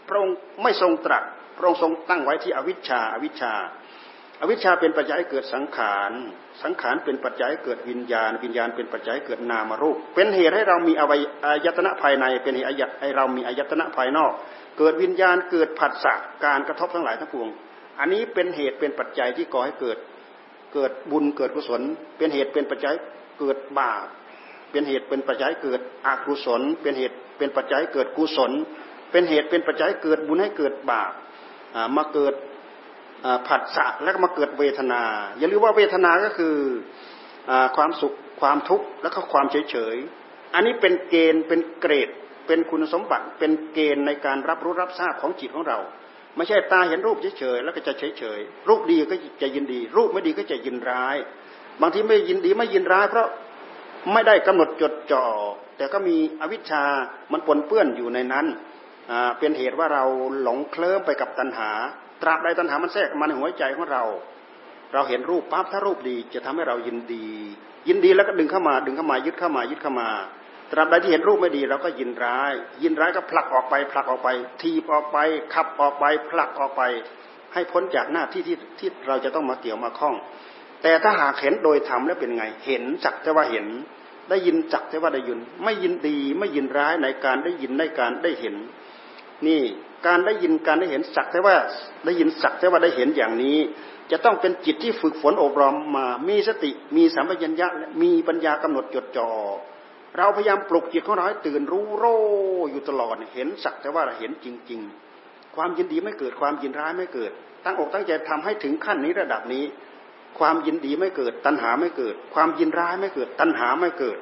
[0.08, 1.24] พระองค์ไม่ทรงตรัส
[1.58, 3.54] พระองค์ทรงตั้งไว้ที่อวิชชาอวิชชา
[4.42, 6.12] อวิชชาเป็นปัจจัยเกิดสังขาร
[6.64, 12.68] สังขารเป็นปัจจัยเกิดวิญญาณ วิญญาณเป็นปัจจัยเกิดนามรูป เป็นเหตุให้เรามีอวัยอายตนะภายใน เป็นเหตุ
[13.02, 14.32] ให้เรามีอายตนะภายนอก
[14.78, 16.14] เกิดวิญญาณ เกิดผัสสะ
[16.46, 17.50] การกระทบทั้งหลายทั้งปวง
[18.00, 19.98] อันนี้เป็นเหตุเป็นปัจจัยที่ก่อให้เกิด
[20.74, 21.82] เกิดบุญเกิดกุศล
[22.18, 22.96] เป็นเหตุเป็นปัจจัย
[23.40, 24.06] เกิดบาป
[24.72, 28.52] เป็นเหตุเป็นปัจจัยเกิดอกุศล เป็นเหตุเป็นปัจจัยเกิดกุศล
[29.12, 31.12] เป็นเหตุเป็นปัจจัยเกิดบุญให้เกิดบาป
[31.98, 32.34] มาเกิด
[33.48, 35.02] ผัสสะแล้วก็มาเกิดเวทนา
[35.38, 36.56] อย่าลืมว่าเวทนาก็คือ
[37.50, 39.96] อความสุขความทุกข์แล้วก็ความเฉยเฉย
[40.54, 42.10] อันนี้เป็นเกณฑ์เป็นเกรด
[42.48, 45.80] เป็นคุณสมบัติ เป็นเกณฑ์ในการรับรู้รับทราบของจิตของเรา
[46.36, 51.18] ไม่ใช่ตาเห็นรูปเฉยๆแล้วก็จะเฉยๆรูปดีก็จะยินดี รูปไม่ดีก็จะยินร้าย
[51.82, 53.28] บางทีไม่ยินดีไม่ยินร้าย เพราะ
[54.14, 55.26] ไม่ได้กำหนดจดจ่อ
[55.78, 56.84] แต่ก็มีอวิชชา
[57.32, 58.46] มันปนเปื้อนอยู่ในนั้น
[59.40, 60.04] เป็นเหตุว่าเรา
[60.42, 61.72] หลงเคลิ้มไปกับตัณหา
[62.22, 64.04] ตราบใดตัณหามันแทรกมาในหัวใจของเรา
[64.94, 67.28] เราเห็นรูปปั๊บถ้ารูปดีจะทำให้เรายินดี
[67.88, 70.10] ยินดีแล้วก็ดึงเข้ามา ดึงเข้ามายึดเข้ามายึดเข้ามา
[70.72, 72.54] ตราบใดที่เห็นรูปไม่ดีเราก็ยินร้าย
[72.84, 74.30] ยินร้ายก็ผลักออกไป ผลักออกไป
[74.62, 75.18] ทีบออกไป
[75.54, 76.82] ขับออกไป ผลักออกไป
[77.54, 80.16] ให้พ้นจากหน้าที่ที่ที่เราจะต้องมาเกี่ยวมาคล้อง
[80.82, 83.68] แต่ถ้าหากเห็นโดยธรรมแล้วเป็นไง เห็นจักแต่ว่าเห็น
[84.30, 88.56] ได้ยินจักแต่ว่าได้ยิน ไม่ยินดีไม่ยินร้ายในการได้ยินในการได้เห็น
[89.48, 89.62] นี่
[90.08, 91.56] การได้ยินการได้เห็นสักแต่ว่า
[92.06, 93.58] ได้ยินสักแต่ว่าได้เห็นอย่างนี้
[94.12, 97.68] จะต้องเป็นจิตที่ฝึกฝนอบรมมามีสติมีสัมปชัญญะ
[98.02, 99.30] มีปัญญากำหนดจดจ่อ
[100.18, 102.06] เราพยายามปลุกจิตของเราให้ตื่นรู้โร
[102.72, 104.80] อยู่ตลอดเห็นสักแต่ว่าเห็นจริง
[105.18, 107.32] ๆ ความยินดีไม่เกิดความยินร้ายไม่เกิด
[107.66, 109.64] ตั้งอกตั้งใจทำให้ถึงขั้นนี้ระดับนี้
[110.40, 114.18] ความยินดีไม่เกิด ตัณหาไม่เกิด ความยินร้ายไม่เกิด ตัณหาไม่เกิด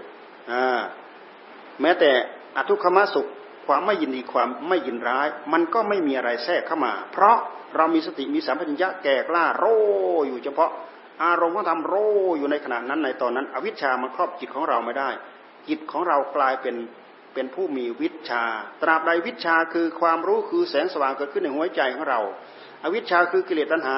[1.82, 2.12] แม้แต่
[2.56, 3.30] อทุกขมสุข
[3.68, 7.38] ความไม่ยินดีความไม่ยินร้าย มันก็ไม่มีอะไรแทรกเข้ามา เพราะ
[7.76, 9.66] เรามีสติมีสัมผัสญะแก่กล้าโร
[10.28, 10.72] อยู่เฉพาะ
[11.24, 11.94] อารมณ์ของทำโร
[12.38, 15.10] อยู่ในขณะนั้นในตอนนั้น อวิชชามันครอบจิตของเราไม่ได้
[15.68, 16.76] จิตของเรากลายเป็น
[17.34, 18.44] เป็นผู้มีวิชา
[18.82, 22.20] ตราบใดวิชาคือความรู้คือแสงสว่างเกิดขึ้นในหัวใจของเรา
[22.84, 23.98] อวิชชาคือกิเลสตัณหา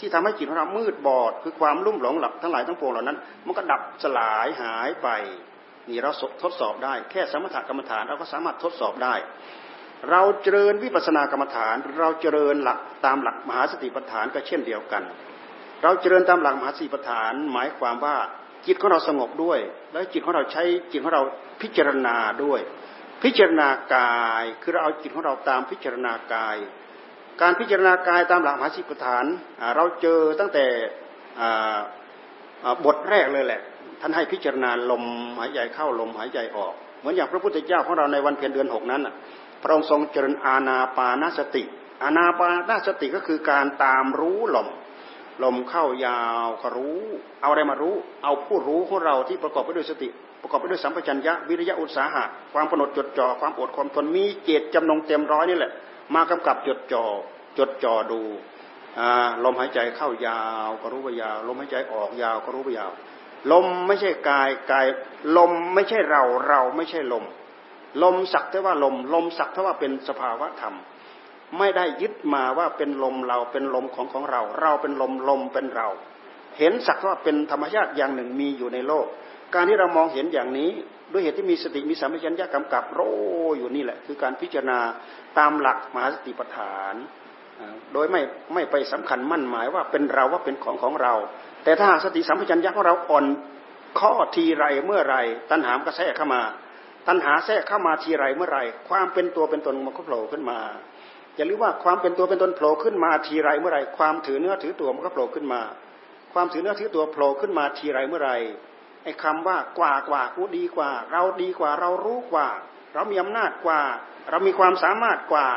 [0.00, 5.08] ที่ทำให้จิตของเรามืดบอด คือความลุ่มหลงหลับทั้งหลายทั้งปวงเหล่านั้น มันก็ดับสลายหายไป
[5.88, 6.10] นี่เรา
[6.42, 9.14] ทดสอบได้แค่สมถกรรมฐานเราก็สามารถทดสอบได้
[10.10, 15.02] เราเจริญวิปัสสนากรรมฐาน เราเจริญหลักตามหลักมหาสติปัฏฐานก็เช่นเดียวกัน
[15.82, 18.16] เราเจริญตามหลักมหาสติปัฏฐาน หมายความว่า
[18.66, 19.58] จิตของเราสงบด้วย
[19.92, 21.22] แล้วจิตของเราใช้จิตของเรา
[21.62, 22.60] พิจารณาด้วย
[23.22, 26.56] พิจารณากายคือเราเอาจิตของเราตามพิจารณากาย
[27.42, 29.24] การพิจารณากายตามหลักมหาสติปัฏฐาน
[29.76, 30.64] เราเจอตั้งแต่
[32.84, 33.60] บทแรกเลยแหละ
[34.00, 35.04] ท่านให้พิจารณาลม
[35.38, 39.02] หายใจเข้าลมหายใจออก เหมือนอย่างพระพุทธเจ้าของเราในวันเพ็ญเดือนหกนั้น
[39.62, 41.62] พระองค์ทรงเจริญอาณาปานสติ
[42.02, 44.68] อาณาปานสติก็คือการตามรู้ลม
[45.44, 47.00] ลมเข้ายาวก็รู้
[47.40, 50.08] เอาอะไรมารู้ เอาผู้รู้ของเราที่ประกอบไปด้วยสติ
[50.42, 55.72] ประกอบไปด้วยสัมปชัญญะวิริยะอุตสาหะความกำหนดจดจ่อความอดความทนมีเจตจำนงเต็มร้อยนี่แหละ
[56.14, 57.04] มากำกับจดจ่อ
[57.58, 58.20] จดจ่อดู
[59.44, 62.90] ลมหายใจเข้ายาวก็รู้ว่ายาว ลมหายใจออกยาวก็รู้ว่ายาว
[63.52, 64.86] ลมไม่ใช่กายกาย
[65.36, 67.24] ลมไม่ใช่เราเราไม่ใช่ลม
[68.02, 70.74] ลมสักแต่ว่าลม ลมสักแต่ว่าเป็นสภาวะธรรม
[71.58, 75.88] ไม่ได้ยึดมาว่าเป็นลมเราเป็นลมของของเรา เราเป็นลมลมเป็นเรา
[76.58, 79.06] เห็นสักว่าเป็นธรรมชาติอย่างหนึ่งมีอยู่ในโลก
[79.54, 80.70] การที่เรามองเห็นอย่างนี้
[81.12, 83.00] ด้วยเหตุที่มีสติมีสัมปชัญญะกำกับโร
[83.58, 84.78] อยู่นี่แหละ คือการพิจารณา
[85.38, 86.94] ตามหลักมหาสติปัฏฐาน
[87.92, 88.20] โดยไม่
[88.54, 91.14] ไม่ไปสำคัญมั่นหมายว่าเป็นเราว่าเป็นของของเรา
[91.64, 93.26] แต่ถ้าสติสัมปชัญญะของเราอ่อน
[93.98, 95.16] ข้อทีไรเมื่อไร
[95.50, 96.42] ตัณหามก็แทรกเข้ามา
[97.08, 98.58] ตัณหาแทรกเข้ามาทีไรเมื่อไร
[98.88, 100.58] ความเป็นตัวเป็นตนมันก็โผล่ขึ้นมา
[101.36, 105.60] อย่าลืมว่าความเป็นตัวเป็นตนโผล่ขึ้นมาทีไรเมื่อไรความถือเนื้อถือตัวมันก็โผล่ขึ้นมา
[106.34, 108.32] ความถือเนื้อถือตัวโผล่ขึ้นมาทีไรเมื่อไร
[109.04, 112.48] ไอ้คาว่ากว่ากว่ากูดีกว่า เราดีกว่าเรารู้กว่า
[112.94, 113.80] เรามีอำนาจกว่า
[114.30, 115.48] เรามีความสามารถกว่า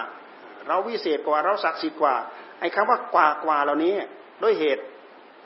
[0.68, 2.16] เราวิเศษกว่าเราศักดิ์สิทธิ์กว่า
[2.60, 3.94] ไอ้คำว่ากว่ากว่าเหล่านี้
[4.44, 4.84] ด้วยเหตุ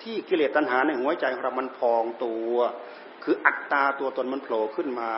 [0.04, 2.54] ที่กิเลสตัณหาในหัวใจของเรามันพองตัว
[3.24, 5.12] คืออัตตาตัวตนมันโผล่ขึ้นมา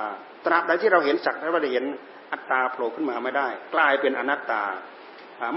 [0.45, 1.85] ตราบใดที่เราเห็นสักแต่ว่าเห็น
[2.31, 4.63] อัตตาโผล่ขึ้นมาไม่ได้ กลายเป็นอนัตตา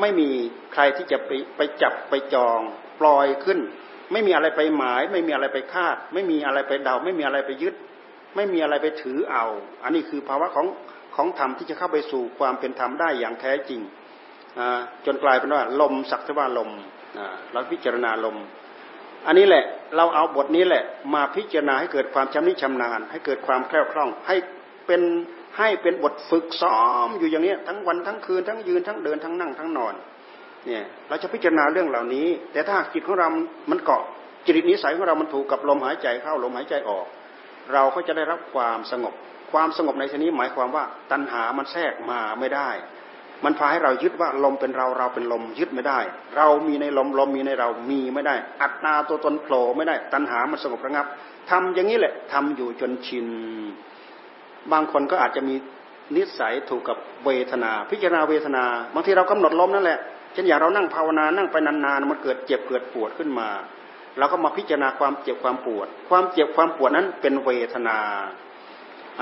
[0.01, 0.31] ไม่มี
[0.73, 2.61] ใครที่จะไปไปจับไปจอง
[3.01, 3.59] ปล่อยขึ้น
[4.12, 7.74] ไม่มีอะไรไปหมาย ไม่มีอะไรไปคาด ไม่มีอะไรไปเดา ไม่มีอะไรไปยึด
[8.36, 9.46] ไม่มีอะไรไปถือเอา
[9.82, 10.66] อันนี้คือภาวะของ
[11.16, 13.80] ของธรรมที่จะเข้าไปสู่ความเป็นธรรมได้อย่างแท้จริง
[15.06, 16.70] จนกลายเป็นว่าลมสักแต่ว่าลม
[17.52, 18.36] เราพิจารณาลม
[19.26, 19.64] อันนี้แหละ
[19.96, 20.84] เราเอาบทนี้แหละ
[21.14, 24.36] มาพิจารณาให้เกิดความชำนิชำนาญ ให้เกิดความแคล่วคล่อง ให้
[24.86, 25.02] เป็น
[25.58, 29.94] ให้เป็นบทฝึกซ้อมอยู่อย่างนี้ทั้งวันทั้งคืนทั้งยืนทั้งเดินทั้งนั่งทั้งนอน
[30.66, 33.28] เนี่ยเราจะพิจารณาเรื่องเหล่านี้ แต่ถ้าจิตของเรา
[33.70, 34.02] มันเกาะ
[34.44, 37.06] จิตนิสัยของเรา มันถูกกับลมหายใจเข้าลมหายใจออก
[37.72, 39.14] เราก็จะได้รับความสงบ
[39.52, 42.70] ความสงบในที่นี้หมายความว่าตัณหามันแทรกมาไม่ได้
[43.44, 45.98] มันพาให้เรายึดว่าลมเป็นเราเราเป็นลมยึดไม่ได้
[46.36, 51.06] เรามีในลมลมมีในเรามีไม่ได้ อัตนาตัวตนโผล่ไม่ได้ ตัณหามันสงบระงับ
[51.50, 53.26] ทำอย่างนี้แหละทำอยู่จนชิน
[54.72, 55.54] บางคนก็อาจจะมี
[56.16, 59.98] นิสัยถูกกับเวทนา พิจารณาเวทนาบางทีเรากำหนดลมนั่นแหละ
[60.33, 63.49] เช่นอย่างเรานั่งภาวนานั่งไปนานๆมันเกิดเจ็บเกิดปวดขึ้นมา
[64.18, 67.99] เราก็มาพิจารณาความเจ็บความปวด ความเจ็บความปวดนั้นเป็นเวทนา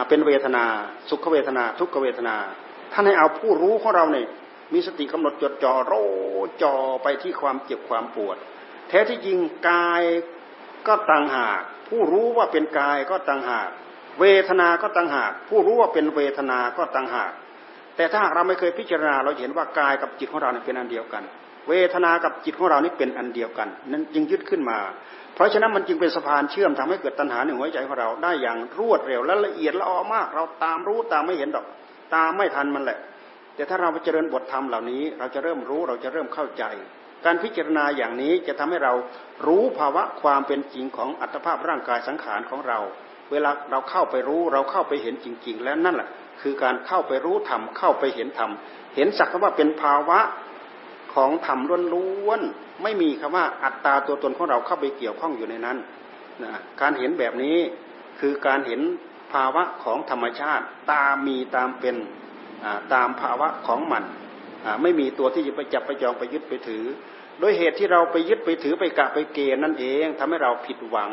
[0.08, 0.64] เป็นเวทนา
[1.08, 2.36] สุขเวทนา ทุกขเวทนา
[2.92, 4.28] ท่านให้เอาผู้รู้ของเราเนี่ย
[4.72, 5.94] มีสติกำหนดจดจ่อโร
[6.62, 8.36] จ่อไปที่ความเจ็บความปวด
[8.88, 9.38] แท้ที่จริง
[9.68, 10.02] กาย
[10.86, 13.68] ก็ต่างหาก ผู้รู้ว่าเป็นกายก็ต่างหาก
[14.20, 17.32] เวทนาก็ต่างหาก ผู้รู้ว่าเป็นเวทนาก็ต่างหาก
[18.00, 21.22] แต่ถ้าเราไม่เคยพิจารณา เราเห็นว่ากายกับจิตของเราเป็นอันเดียวกัน
[21.68, 24.78] เวทนากับจิตของเรานี่เป็นอันเดียวกัน นั้นจึงยึดขึ้นมา
[25.34, 31.66] เพราะฉะนั้นมันจึงเป็นสะพานเชื่อมทำให้เกิดตัณหาในหัวใจของเราได้อย่างรวดเร็วและละเอียดละออมาก เราตามรู้ตามไม่เห็นดอก
[32.14, 32.98] ตามไม่ทันมันแหละ
[33.54, 36.64] แต่ถ้าเราไปเจริญบทธรรมเหล่านี้ เราจะเริ่มรู้เราจะเริ่มเข้าใจ
[37.24, 38.92] การพิจารณาอย่างนี้จะทำให้เรา
[39.46, 42.78] รู้ภาวะความเป็นจริงของอัตภาพร่างกายสังขารของเรา
[43.32, 46.08] เวลาเราเข้าไปรู้เราเข้าไปเห็นจริง ๆ แล้วนั่นแหละ
[46.40, 48.50] คือการเข้าไปรู้ธรรมเข้าไปเห็นธรรม
[48.94, 50.20] เห็นสักว่าเป็นภาวะ
[51.14, 51.58] ของธรรม
[51.94, 55.76] ล้วนๆไม่มีคำว่าอัตตาตัวตนของเราเข้าไปเกี่ยวข้องอยู่ในนั้น
[56.42, 57.56] นะการเห็นแบบนี้
[58.20, 58.80] คือการเห็น
[59.32, 61.96] ภาวะของธรรมชาติ ตามมีตามเป็น
[62.94, 64.02] ตามภาวะของมัน
[64.82, 66.84] ไม่มีตัวที่จะไปจับไปจองไปยึดไปถือ
[67.40, 71.10] โดยเหตุที่เราไปยึดไปถือไปกะไปเกณฑ์นั่นเองทำให้เราผิดหวัง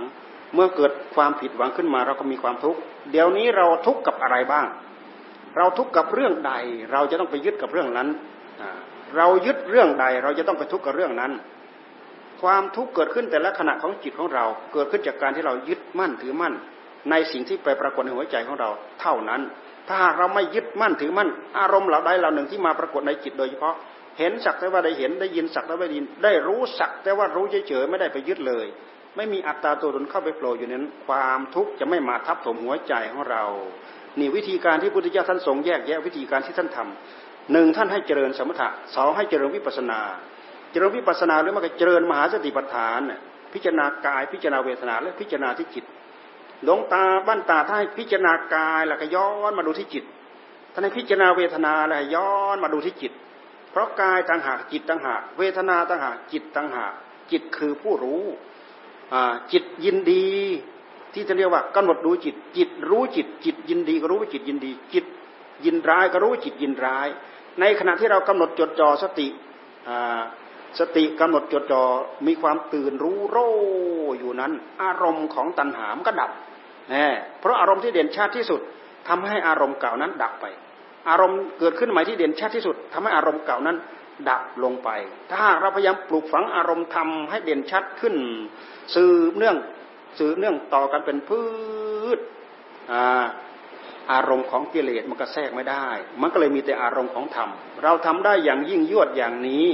[0.54, 2.80] เมื่อเกิดความผิดหวังขึ้นมาเราก็มีความทุกข์
[3.12, 4.66] เดี๋ยวนี้เราทุกข์กับอะไรบ้าง
[5.58, 6.54] เราทุกข์กับเรื่องใด
[6.92, 8.08] เราจะต้องไปยึดกับเรื่องนั้น
[9.18, 11.32] เรายึดเรื่องใด เราจะต้องไปทุกข์กับเรื่องนั้น
[12.42, 16.54] ความทุกข์เกิดขึ้นแต่ละขณะของจิตของเรา เกิดขึ้นจากการที่เรายึดมั่นถือมั่น
[17.10, 18.70] ในสิ่งที่ไปปรากฏในหัวใจของเรา
[19.02, 19.42] เท่านั้น
[19.88, 21.30] ถ้าหากเราไม่ยึดมั่นถือมั่น
[21.60, 23.76] อารมณ์เหล่าใดเหล่าหนึ่งที่มาปรากฏในจิตโดยเฉพาะ
[24.20, 28.66] เห็นสักแต่ว่าได้เห็นได้ยินสักแต่ว่าได้ยิน ได้รู้สักแต่ว่ารู้เฉยๆไม่ได้ไปยึดเลย
[29.16, 33.44] ไม่มีอัตตาตัวตนเข้าไปโผล่อยู่นั้น ความทุกข์จะไม่มาทับถมหัวใจของเรา
[34.20, 40.00] นี่วิธีการที่พุทธเจ้าท่านทรงแยกแยะวิธีการที่ท่านทำหนึ่งท่านให้เจริญสมถะสองให้เจริญวิปัสนา
[40.72, 43.00] เจริญวิปัสนาหรือมันก็เจริญมหาสติปัฏฐาน
[43.54, 45.86] พิจารณากายพิจารณาเวทนาและพิจารณาที่จิต
[46.64, 50.04] หลงตาบ้านตาถ้าให้พิจารณากายแล้วก็ย้อนมาดูที่จิต
[50.74, 53.12] ท่านให้พิจารณาเวทนาแล้วย้อนมาดูที่จิต
[53.72, 56.94] เพราะกายต่างหากจิตต่างหากเวทนาต่างหากจิตต่างหาก
[57.32, 58.24] จิตคือผู้รู้
[59.52, 60.28] จิตยินดี
[61.14, 65.06] ที่จะเรียกว่ากำหนดดูจิต จิตรู้จิต จิตยินดีก็รู้ว่าจิตยินดี จิต
[65.66, 67.08] ยินร้ายก็รู้ว่าจิตยินร้าย
[67.60, 69.28] ในขณะที่เรากำหนดจดจ่อสติ
[70.80, 71.84] สติกำหนดจดจ่อ
[72.28, 73.38] มีความตื่นรู้โร
[74.20, 74.52] อยู่นั้น
[74.84, 76.32] อารมณ์ของตัณหามก็ดับ
[76.94, 77.08] น่
[77.40, 78.62] เพราะอารมณ์ที่เด่นชัดที่สุด
[79.08, 80.46] ทำให้อารมณ์เก่านั้นดับไป
[81.10, 83.78] อารมณ์เกิดขึ้นใหม่ที่เด่นชัดที่สุดทำให้อารมณ์เก่านั้น
[84.30, 84.90] ดับลงไป
[85.34, 88.16] ถ้าเราพยายามปลูกฝังอารมณ์ทำให้เด่นชัดขึ้น
[88.96, 89.58] สืบเนื่อง
[90.18, 91.42] สืบเนื่องต่อกันเป็นพื
[92.18, 92.20] ช
[94.12, 95.88] อารมณ์ของกิเลสมันก็แทรกไม่ได้
[96.22, 97.50] มันก็เลยมีแต่อารมณ์ของธรรม
[97.84, 99.66] เราทำได้อย่างยิ่งยวดอย่างนี้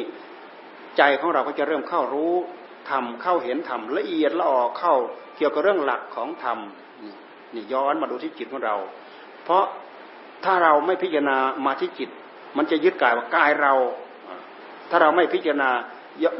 [0.97, 2.33] ใจของเราก็จะเริ่มเข้ารู้
[2.89, 4.95] ธรรมเข้าเห็นธรรมละเอียดละออเข้า
[5.37, 6.57] เกี่ยวกับเรื่องหลักของธรรม
[7.53, 8.75] นี่ย้อนมาดูที่จิตของเรา
[9.43, 9.63] เพราะ
[10.45, 12.09] ถ้าเราไม่พิจารณามาที่จิต
[12.57, 13.73] มันจะยึดกายว่ากายเรา
[14.89, 15.69] ถ้าเราไม่พิจารณา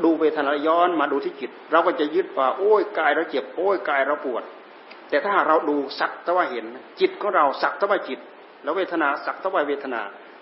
[0.04, 4.44] ดูเวทนาย้อนมาดูที่จิต เราก็จะยึดว่า โอ้ยกายเราเจ็บโอ้ยกายเราปวด
[5.10, 6.66] แต่ถ้าเราดูสักตะว่าเห็น
[7.00, 8.20] จิตของเราสักตะว่าจิต
[8.64, 10.02] แล้วเวทนาสักตะว่าเวทนา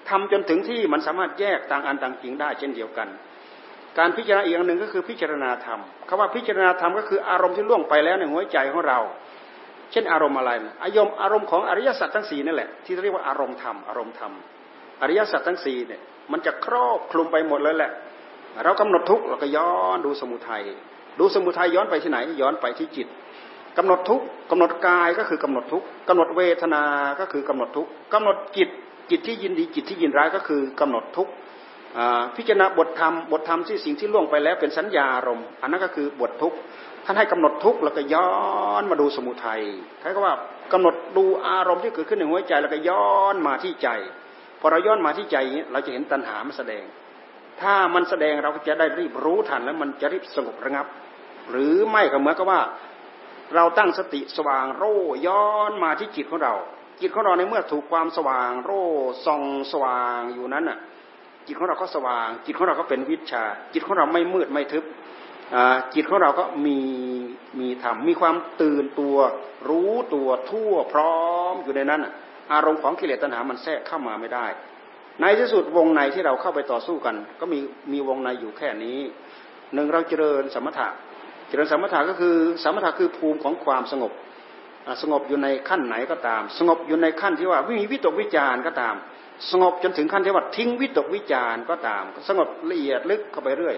[0.10, 3.08] ทำจนถึงที่มันสามารถแยกต่างอันต่างจริงได้เช่นเดียวกัน
[3.98, 9.00] การพิจารณาอีกอย่างหนึ่งก็คือพิจารณาธรรมคำว่าพิจารณาธรรมก็คืออารมณ์ที่ล่วงไปแล้วในหัวใจของเรา
[9.92, 10.52] เช่นอารมณ์อะไร
[10.84, 14.34] อารมณ์อารมณ์ของอริยสัจทั้งสี่นั่นแหละที่เรียกว่าอารมณ์ธรรมอารมณ์ธรรม
[15.02, 16.02] อริยสัจทั้งสี่เนี่ย
[16.32, 17.92] มันจะครอบคลุมไปหมดเลยแหละ
[18.64, 20.64] เรากำหนดทุกข์เราก็ย้อนดูสมุทัย
[21.20, 23.08] ดูสมุทัยย้อนไปที่ไหน ย้อนไปที่จิต
[23.78, 26.84] กำหนดทุกข์กำหนดกายก็คือกำหนดทุกข์กำหนดเวทนา
[27.20, 28.70] ก็คือกำหนดทุกข์กำหนดจิต
[29.10, 31.32] จิตที่ยินดีจิตที่ยินร้ายก็คือกำหนดทุกข์
[32.36, 36.58] พิจารณาบทธรรมบทธรรมที่สิ่งที่ล่วงไปแล้วเป็นสัญญาอารมณ์อันนั้นก็คือบททุกข์
[37.06, 38.32] ท่านให้กำหนดทุกข์แล้วก็ย้อ
[38.82, 39.62] นมาดูสมุทัย
[40.02, 40.34] ใครก็ว่า
[40.74, 43.90] กำหนดดูอารมณ์ที่เกิดขึ้นในหัวใจแล้วก็ย้อนมาที่ใจ
[44.60, 45.38] พอเราย้อนมาที่ใจ
[45.72, 46.84] เราจะเห็นตัณหามันแสดง
[47.62, 50.88] ถ้ามันแสดงเราก็จะได้รีบรู้ทันแล้วมันจะรีบสงบระงับ
[51.52, 52.62] หรือไม่ก็เหมือนกับว่า
[53.56, 54.98] เราตั้งสติสว่างโร่
[55.28, 56.54] ย้อนมาที่จิตของเรา
[57.02, 58.86] จิตของเราในเมื่อถูกความสว่างโร่
[59.26, 60.78] ส่องสว่างอยู่นั้นน่ะ
[61.48, 63.44] จิตของเราก็สว่าง จิตของเราก็เป็นวิชา
[63.74, 64.84] จิตของเราไม่มืดไม่ทึบ
[65.94, 66.80] จิตของเราก็มี
[67.60, 69.18] มีธรรมมีความตื่นตัว
[69.70, 71.20] รู้ตัวทั่วพร้อ
[71.52, 72.02] มอยู่ในนั้น
[72.54, 74.46] อารมณ์ของกิเลสตัณหามันแทรกเข้ามาไม่ได้
[75.22, 77.60] ในที่สุดวงในที่เราเข้าไปต่อสู้กัน ก็มี
[77.94, 79.00] มีวงในอยู่แค่นี้
[79.74, 80.88] หนึ่งเราเจริญสมถะ
[81.50, 84.12] เจริญสมถะก็คือสมถะคือภูมิของความสงบ
[85.02, 88.96] สงบอยู่ในขั้นไหนก็ตาม สงบอยู่ในขั้นที่ว่าไม่มีวิตกวิจารก็ตาม
[89.52, 93.76] สงบจนถึงขั้นที่ว่าทิ้งวิตกวิจารก็ตาม สงบละเอียดลึกเข้าไปเรื่อย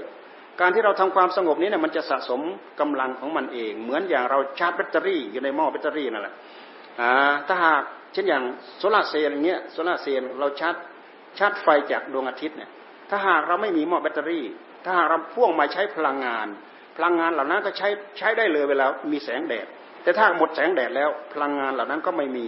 [0.61, 2.41] การที่เราทำความสงบนี้เนี่ยมันจะสะสม
[2.79, 6.33] กำลังของมันเอง เหมือนอย่างเราชาร์จแบตเตอรี่อยู่ในหม้อแบตเตอรี่นั่นแหละ
[7.47, 7.83] ถ้าหาก
[8.13, 8.43] เช่นอย่าง
[8.79, 10.75] โซลาเซลล์อย่างเงี้ยโซลาเซลล์เราชาร์จ
[11.37, 12.69] ชาร์จไฟจากดวงอาทิตย์เนี่ย
[13.09, 14.45] ถ้าหากเราไม่มีหม้อแบตเตอรี่
[14.83, 16.47] ถ้าหากเราพ่วงมาใช้พลังงาน
[16.97, 19.67] พลังงานเหล่านั้นก็ใช้ใช้ได้เลยเวลามีแสงแดด
[20.03, 22.47] แต่ถ้าหมดแสงแดดแล้วพลังงานเหล่านั้นก็ไม่มี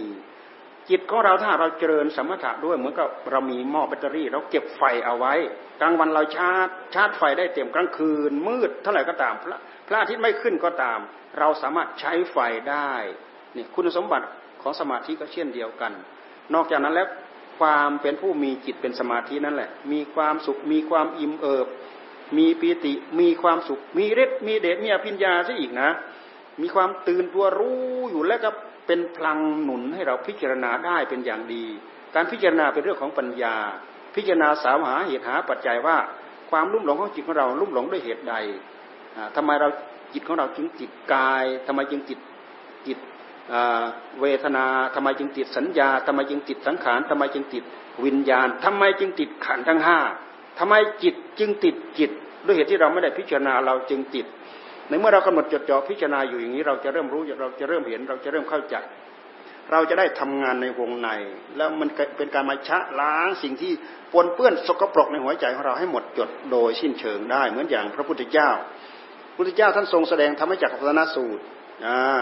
[0.90, 5.34] จิตของเราถ้าเราเจริญสมถะด้วยเหมือนกับเรามีหม้อแบตเตอรี่ เราเก็บไฟเอาไว้
[5.80, 10.98] กลางวันเราชาร์จชาร์จไฟได้เต็มกลางคืน มืดเท่าไหร่ก็ตาม พระพระอาทิตย์ไม่ขึ้นก็ตาม
[11.38, 12.38] เราสามารถใช้ไฟ
[12.70, 12.92] ได้
[13.56, 14.26] นี่คุณสมบัติ
[14.62, 15.92] ของสมาธิก็เช่นเดียวกัน
[16.54, 17.08] นอกจากนั้นแล้ว
[17.58, 21.66] ความเป็นผู้มีจิตเป็นสมาธินั่นแหละ มีความสุขมีความอิ่มเอิบ
[22.38, 25.90] มีปีติมีความสุข มีฤทธิ์มีเดชมีอภิญญาซะอีกนะ
[26.60, 27.80] มีความตื่นตัวรู้
[28.10, 28.50] อยู่แล้วก็
[28.86, 31.64] เป็นพลังหนุนให้เราพิจารณาได้เป็นอย่างดี
[32.14, 33.56] การพิจารณาเป็นเรื่องของปัญญา
[34.14, 35.96] พิจารณาสาวหาเหตุหาปัจจัยว่า
[36.50, 38.34] ความลุ่มหลงของจิตของเราลุ่มหลงด้วยเหตุใด
[39.36, 39.68] ทำไมเรา
[40.12, 42.18] จิตของเราจึงติดกายทำไมจึงติด
[42.86, 42.98] จิต
[44.20, 47.64] เวทนาทำไมจึงติดสัญญาทำไมจึงติดสังขารทำไมจึงติด
[48.04, 49.98] วิญญาณทำไมจึงติดขันทั้งห้า
[50.58, 52.10] ทำไมจิตจึงติดจิต
[52.44, 54.26] ด้วยเหตุที่เราไม่ได้พิจารณาเราจึงติด
[54.88, 58.76] ในเมื่อเรากำหนดจดจ่อพิจารณาอยู่อย่างนี้ เราจะเริ่มรู้เราจะเริ่มเห็น เราจะเริ่มเข้าใจ
[59.72, 61.08] เราจะได้ทำงานในวงใน
[61.56, 63.72] แล้วมันเป็นการมาชะล้างสิ่งที่
[64.12, 68.50] ปนเปื้อนสกปรกในหัวใจของเราให้หมดจดโดยสิ้นเชิงได้ เหมือนอย่างพระพุทธเจ้า
[69.36, 71.42] พุทธเจ้าท่านทรงแสดงธรรมจักรพัฒนสูตร
[71.86, 72.20] อ่า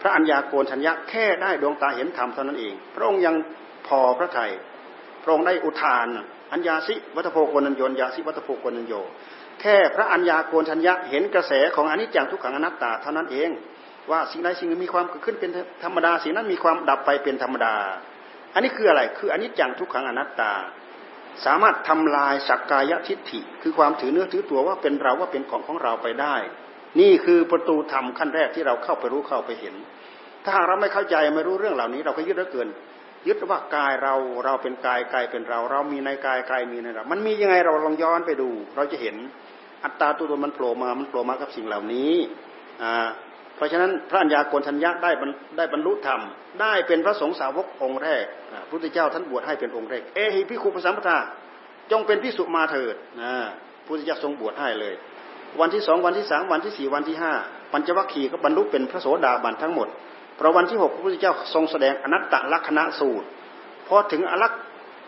[0.00, 3.34] พระอัญญาโกณทัญญะแค่ได้ดวงตาเห็นธรรมเท่านั้นเอง พระองค์ยัง
[3.86, 4.50] พอพระไทย
[5.22, 6.06] พระองค์ได้อุทาน
[6.52, 8.94] อัญญาสิวัตโพโกนัญโยญาสิวัตโพโกนัญโย
[9.60, 13.50] แค่พระอัญญาโกณทัญญะเห็นกระแสของอนิจจังทุกขังอนัตตาเท่านั้นเอง
[14.10, 15.50] ว่าสิ่งใดสิ่งหนึ่งมีความเกิดขึ้นเป็น
[15.84, 17.74] ธรรมดาสิ่งนั้นมีความดับไปเป็นธรรมดา
[18.54, 20.52] อันนี้คืออะไรคืออนิจจังทุกขังอนัตตา
[21.44, 26.34] สามารถทำลายสักกายทิฏฐิ คือความถือเนื้อถือตัวว่าเป็นเราว่าเป็นของของเราไปได้
[27.00, 29.74] นี่คือประตูธรรมขั้นแรกที่เราเข้าไปรู้เข้าไปเห็น
[30.44, 32.68] ถ้าหากเราไม่เข้าใจไม่รู้เรื่องเหล่านี้ เราก็ยึดเหลือเกิน
[33.26, 39.16] ยึดว่ากายเราเราเป็นกายกายเป็นเรา เรามีในกายกายมีในเรา มันมียังไงเราลองย้อนไปดู เราจะเห็น
[39.84, 42.12] อัตตาตัวตนมันโผล่มา มันโผล่มากับสิ่งเหล่านี้
[42.82, 43.08] อ่า
[43.56, 45.10] เพราะฉะนั้นพระัญญาโกณทัญญาได้
[45.56, 46.20] ได้บรรลุธรรม
[46.60, 51.18] ได้เป็นพระสงฆ์สาวกองค์แรกพระพุทธเจ้าท่านบวชให้เป็นองค์แรก เอหิพิคุปสัมปทา
[51.90, 53.32] จงเป็นพิสุมาเถิดนะ
[53.86, 54.94] พุทธเจ้าทรงบวชให้เลย
[55.60, 57.32] วันที่สองวันที่สามวันที่สี่วันที่ห้า
[57.72, 59.88] ปัญจวัคคีย์ก็บรรลุเป็นพระโสดาบันทั้งหมด
[60.36, 63.26] เพราะวันที่หกพระพุทธเจ้าทรงแสดงอนัตตลักษณะสูตร
[63.86, 64.52] พอถึงอลัก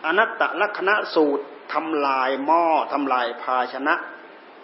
[0.05, 1.43] อนัตตลักษณะสูตร
[1.73, 3.95] ทำลายหม้อทำลายภาชนะ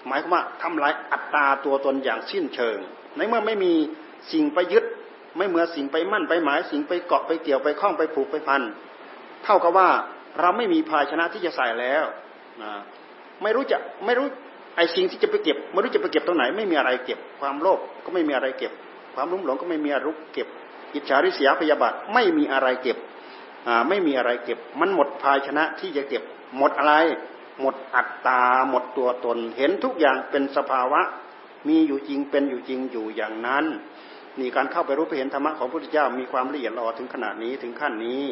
[0.08, 2.78] หมายความว่าทำลายอัตตาตัวตนอย่างสิ้นเชิง
[3.18, 3.74] ในเมื่อไม่มี
[4.32, 4.86] สิ่งไปยึด
[5.38, 8.62] ไม่เมื่อสิ่งไปมั่นไปหมายสิ่งไปเกาะไปเกี่ยวไปคล้องไปผูกไปพัน
[9.44, 9.90] เท่ากับว่า
[10.40, 12.04] เราไม่มีภาชนะที่จะใส่แล้ว
[12.64, 12.72] นะ
[13.44, 14.28] ไม่รู้จะไม่รู้
[14.76, 18.72] ไอ้สิ่งที่จะไปเก็บไม่รู้จะไปเก็บตรงไหน ไม่มีอะไรเก็บ ความโลภก็ไม่มีอะไรเก็บ
[19.16, 20.48] ความรุ่มหลงก็ไม่มีอะไรเก็บ
[20.94, 22.98] อิจฉาริษยาพยาบาทไม่มีอะไรเก็บ
[23.68, 26.24] อ่าไม่มีอะไรเก็บ มันหมดภาชนะที่จะเก็บ
[26.58, 26.94] หมดอะไร
[27.62, 31.02] หมดอัตตา หมดตัวตน เห็นทุกอย่างเป็นสภาวะ
[31.68, 33.66] มีอยู่จริงเป็นอยู่จริงอยู่อย่างนั้น
[34.40, 38.24] นี่การเข้าไปรู้ไปเห็นธรรมะของพระพุทธเจ้ามีความละเอียดละออถึงขนาดนี้ถึงขั้นนี้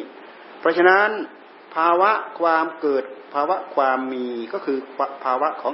[0.60, 1.08] เพราะฉะนั้น
[1.74, 4.78] ภาวะความเกิดภาวะความมีก็คือ
[5.24, 5.72] ภาวะของ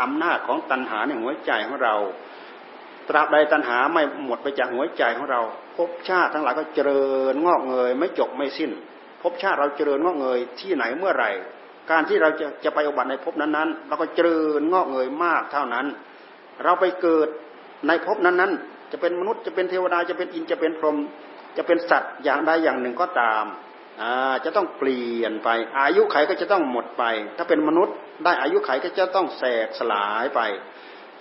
[0.00, 1.94] อำนาจของตัณหาในหัวใจของเรา
[3.08, 5.40] ตราบใดตัณหาไม่หมดไปจากหัวใจของเรา
[5.76, 8.70] ภพชาติทั้งหลายก็เจริญงอกเงย ไม่จบไม่สิ้น
[9.22, 11.30] ภพชาติเราเจริญงอกเงยที่ไหนเมื่อไหร่
[11.90, 15.86] การที่เราจะจะไปอุบัติในภพนั้นๆเราก็เจริญงอกเงยมากเท่านั้น
[16.64, 17.28] เราไปเกิด
[17.86, 20.96] ในภพนั้นๆ จะเป็นมนุษย์จะเป็นเทวดาจะเป็นอินจะเป็นพรหม
[21.56, 23.44] จะเป็นสัตว์อย่างใดอย่างหนึ่งก็ตาม
[24.44, 27.04] จะต้องเปลี่ยนไป อายุไขก็จะต้องหมดไป
[27.36, 30.40] ถ้าเป็นมนุษย์ ได้อายุไขก็จะต้องแสกสลายไป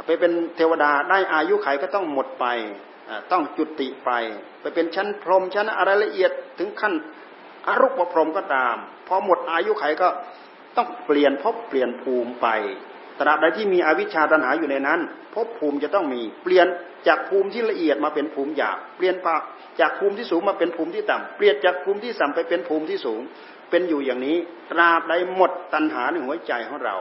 [0.05, 2.45] ไปเป็นเทวดาได้อายุไขก็ต้องหมดไป
[3.31, 4.11] ต้องจุติไป
[4.61, 6.93] ไปเป็นชั้นพรหมชั้นอะไรละเอียดถึงขั้น
[7.67, 8.75] อรูปพรหมก็ตาม
[9.07, 10.07] พอหมดอายุไขก็
[10.77, 12.47] ต้องเปลี่ยนพบเปลี่ยนภูมิไป
[13.19, 14.99] ตราบใดที่มีอวิชชาตัณหาอยู่ในนั้น
[15.33, 16.67] พบภูมิจะต้องมี เปลี่ยน
[17.07, 19.41] จากภูมิที่ละเอียดมาเป็นภูมิหยาบเปลี่ยนปาก
[19.79, 23.21] จากภูมิที่สูงมาเป็นภูมิที่ต่ำเปลี่ยนจากภูมิที่ต่ำไปเป็นภูมิที่สูง
[23.69, 24.37] เป็นอยู่อย่างนี้
[24.71, 26.95] ตราบใดหมดตัณหาในหัวใจของเรา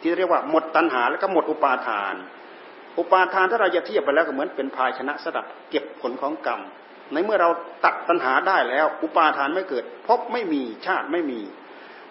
[0.00, 2.14] ที่เรียกว่าหมดตัณหาแล้วก็หมดอุปาทาน
[2.98, 6.60] อุปาทานถ้าเราจะเทียบไปแล้วก็เหมือนเป็นภาชนะสดับเก็บผลของกรรม
[7.12, 7.50] ในเมื่อเรา
[7.84, 11.40] ตัดตัณหาได้แล้ว อุปาทานไม่เกิดพบไม่มีชาติไม่มี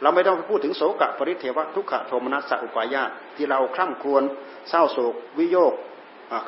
[0.01, 4.23] เราไม่ต้องพูดถึงโสกะปริเทวะทุกขโทมนัสสะอุปายาตที่เราคร่ำครวญ
[4.69, 5.73] เศร้าโศกวิโยก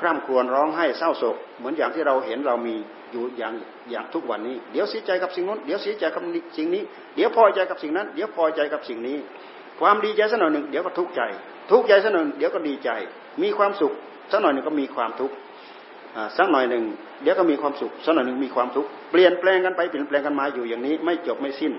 [0.02, 2.76] คร่ำครวญร้องไห้เศร้าโศก เหมือนอย่างที่เราเห็นเรามี
[3.12, 3.54] อยู่อย่าง
[3.90, 6.22] อย่างทุกวันนี้ เดี๋ยวเสียใจกับสิ่งนู้น เดี๋ยวเสียใจกับ
[6.58, 6.84] สิ่งนี้
[7.16, 9.18] เดี๋ยวพอใจกับสิ่งนั้น เดี๋ยวพอใจกับสิ่งนี้
[9.80, 11.22] ความดีใจสักหน่อยหนึ่งเดี๋ยวก็ทุกข์ใจ
[11.72, 12.90] ทุกข์ใจสักหน่อยเดี๋ยวก็ดีใจ
[13.44, 13.94] มีความสุข
[14.32, 15.36] สักหน่อยหนึ่งก็มีความทุกข์
[16.38, 16.84] สักหน่อยหนึ่ง
[17.24, 21.74] เดี๋ยวก็มีความสุขสักหน่อยหนึ่งมีความทุกข์เปลี่ยนแปลงกันไปเปลี่ยนแปลงกันมาอยู่อย่างนี้ ไม่จบไม่สิ้น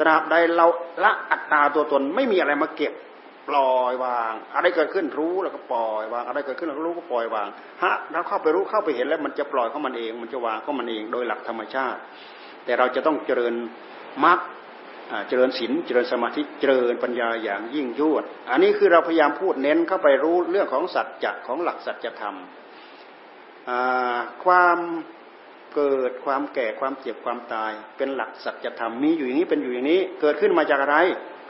[0.00, 0.66] ตราบใดเรา
[1.04, 2.92] ละอัตตาตัวตนไม่มีอะไรมาเก็บ
[3.48, 7.48] ปล่อยวาง อะไรเกิดขึ้นรู้แล้วก็ปล่อยวาง อะไรเกิดขึ้นเรารู้ก็ปล่อยวาง
[7.82, 11.98] ฮะเราเข้าไปรู้เข้าไปเห็นแล้ว มันจะปล่อยเข้ามันเอง มันจะวางเข้ามันเองโดยหลักธรรมชาติ
[12.64, 13.54] แต่เราจะต้องเจริญ
[14.24, 14.38] มรรค
[15.28, 22.36] เจริญศีลเจริญสมาธิเจริญปัญญาอย่างยิ่งยวด อันนี้คือเราพยายามพูดเน้นเข้าไปรู้เรื่องของสัจจะของหลักสัจธรรม
[24.44, 24.78] ความ
[25.74, 30.96] เกิดความแก่ความเจ็บความตาย เป็นหลักสัจธรรมมีอยู่อย่างนี้เป็นอยู่อย่างนี้ เกิดขึ้นมาจากอะไร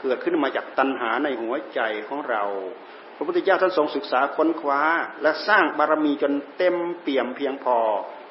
[0.05, 2.43] เกิดขึ้นมาจากตัณหาในหัวใจของเรา
[3.15, 4.81] พระพุทธเจ้าท่านทรงศึกษาค้นคว้า
[5.21, 7.77] และสร้างบารมีจนเต็มเปี่ยมเพียงพอ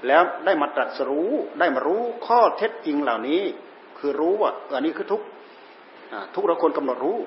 [0.06, 3.42] แล้วได้มาตรัสรู้ได้มารู้ข้อเท็จจริงเหล่านี้
[3.98, 5.22] คือรู้ว่าอันนี้คือทุก
[6.34, 7.18] ทุกเราคนกำหนดรู้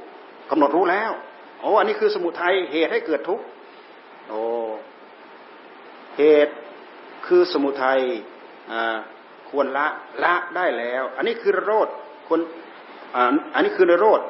[0.51, 1.11] กำหนดรู้แล้ว
[1.59, 3.43] โอ้อันนี้คือสมุทัยเหตุให้เกิดทุกข์
[4.29, 4.41] โอ้
[6.17, 6.53] เหตุ
[7.27, 7.99] คือสมุทัย
[9.49, 9.87] ควรละ
[10.23, 11.87] ละได้แล้ว อันนี้คือโรด
[12.27, 12.39] ควร
[13.53, 14.21] อันนี้คือโรด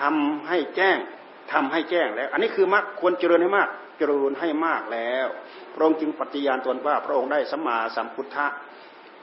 [0.00, 0.98] ทำให้แจ้ง
[1.52, 5.26] ทำให้แจ้งแล้ว อันนี้คือมรรคควรเจริญให้มาก เจริญให้มากแล้ว
[5.74, 8.46] พระองค์จึงปฏิญาณตนว่าพระองค์ได้สัมมาสัมพุทธะ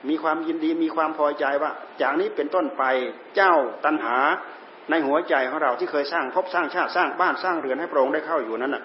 [0.08, 1.70] มีความยินดีมีความพอใจว่า
[2.02, 2.82] จากนี้เป็นต้นไป
[3.36, 4.16] เจ้าตัณหา
[4.90, 8.82] ในหัวใจของเราที่เคยสร้างพบสร้างชาติสร้างบ้านสร้างเรือนให้พระองค์ได้เข้าอยู่นั้นน่ะ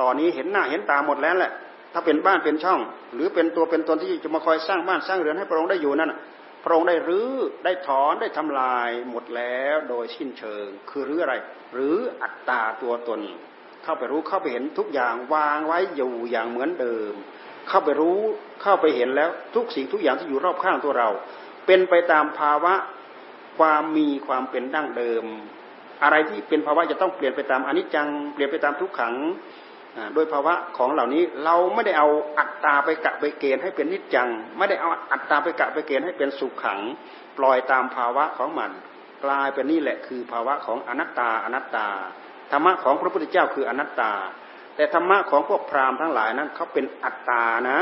[0.00, 1.52] ตอนนี้เห็นหน้าเห็นตาหมดแล้วแหละ
[1.92, 2.80] ถ้าเป็นบ้านเป็นช่อง
[3.14, 6.12] หรือเป็นตัวเป็นตนที่จะมาคอยสร้างบ้านสร้างเรือนให้พระองค์ได้อยู่นั่น
[6.62, 7.30] พระองค์ได้รื้อ
[7.64, 11.34] ได้ถอนได้ทำลายหมดแล้วโดยสิ้นเชิง คือรื้ออะไร
[11.74, 13.20] หรืออัตตาตัวตน
[13.84, 17.12] เข้าไปรู้เข้าไปเห็นทุกอย่างวางไว้อยู่อย่างเหมือนเดิม
[17.68, 18.20] เข้าไปรู้
[18.62, 21.08] เข้าไปเห็นแล้วทุกสิ่งทุกอย่างที่อยู่รอบข้างตัวเรา
[21.66, 22.74] เป็นไปตามภาวะ
[23.58, 25.24] ความมีความเป็นดั้งเดิม
[26.02, 29.14] อะไรที่เป็นภาวะจะต้องเปลี่ยนไปตามอนิจจัง เปลี่ยนไปตามทุกขัง
[30.14, 34.28] โดยภาวะของเหล่านี้เราไม่ได้เอาอัตตาไปกะไปเกณฑ์ให้เป็นนิจจัง
[34.58, 36.80] ไม่ได้เอาอัตตาไปกะไปเกณฑ์ให้เป็นสุขขัง
[37.38, 38.70] ปล่อยตามภาวะของมัน
[39.24, 41.88] กลายเป็นนี่แหละคือภาวะของอนัตตาอนัตตา
[42.50, 44.12] ธรรมะของพระพุทธเจ้าคืออนัตตา
[44.76, 47.78] แต่ธรรมะของพวกพราหมณ์ทั้งหลายนั้นเขาเป็นอัตตานะ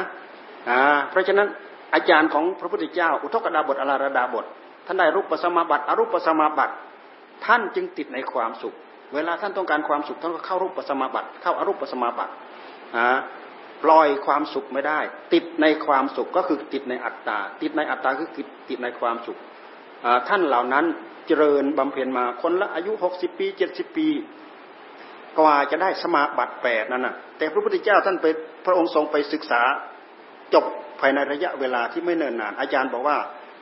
[0.68, 0.80] อ่า
[1.10, 1.48] เพราะฉะนั้น
[1.94, 4.44] อาจารย์ของพระพุทธเจ้า อุทกดาบทอลาระดาบท
[4.86, 6.74] ท่านได้รูปปัสมาบัติอรูปปัสมาบัติ
[7.46, 8.74] ท่านจึงติดในความสุข
[9.14, 12.32] เวลาท่านต้องการความสุขท่านก็เข้ารูปปัสมาบัติเข้าอารูปปัสมาบัติ
[13.84, 14.98] ปล่อยความสุขไม่ได้
[15.32, 18.28] ติดในความสุขก็คือติดในอัตตา ติดในอัตตาคือ
[18.68, 19.38] ติดในความสุข
[20.28, 20.84] ท่านเหล่านั้น
[21.26, 24.08] เจริญบำเพ็ญมาคนละอายุหกสิบปีเจ็ดสิบปี
[25.38, 28.26] กว่าจะได้สมาบัติแปดนั่นน่ะ แต่พระพุทธเจ้าท่านไป
[28.66, 29.62] พระองค์ทรงไปศึกษา
[30.54, 30.64] จบ
[31.00, 33.16] ภายในระยะเวลาที่ไม่เนิ่นนาน อาจารย์บอกว่า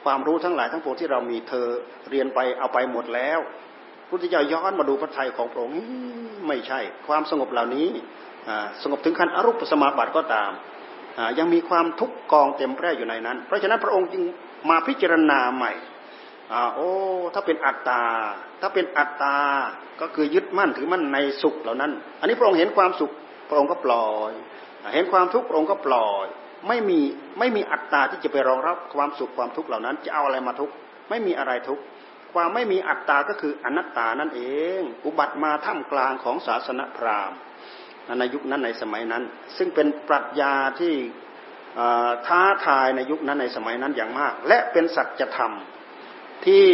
[0.04, 1.66] ความรู้ทั้งหลายทั้งปวงที่เรามีเธอ
[2.10, 3.38] เรียนไปเอาไปหมดแล้ว
[4.08, 5.74] พุทธเจ้าย้อนมาดูพระทัยของพระองค์
[6.48, 7.88] ไม่ใช่ ความสงบเหล่านี้
[8.82, 10.50] สงบถึงขั้นอรูปสมาบัติก็ตาม
[11.38, 14.22] ยังมีความทุกข์กองเต็มแพร่อยู่ในนั้น เพราะฉะนั้นพระองค์จึง
[14.70, 15.72] มาพิจารณาใหม่
[16.74, 16.90] โอ้
[17.34, 18.02] ถ้าเป็นอัตตา
[18.60, 19.36] ถ้าเป็นอัตตา
[20.00, 23.12] ก็คือยึดมั่นถือมั่นในสุขเหล่านั้น อันนี้พระองค์เห็นความสุข
[23.48, 24.32] พระองค์ก็ปล่อย
[24.94, 26.26] เห็นความทุกข์พระองค์ก็ปล่อย
[26.68, 27.00] ไม่มี
[27.38, 30.74] ไม่มีอัตตาที่จะไปรองรับความสุขความทุกข์เหล่านั้น จะเอาอะไรมาทุกข์
[31.10, 31.82] ไม่มีอะไรทุกข์
[32.32, 34.42] ความไม่มีอัตตาก็คืออนัตตานั่นเอ
[34.78, 37.38] ง อุบัติมาท่ามกลางของศาสนาพราหมณ์
[38.18, 39.22] ในยุคนั้นในสมัยนั้น
[39.56, 40.94] ซึ่งเป็นปรัชญาที่
[42.26, 45.52] ท้าทายในยุคนั้นในสมัยนั้นอย่างมาก และเป็นสัจธรรม
[46.46, 46.66] ที่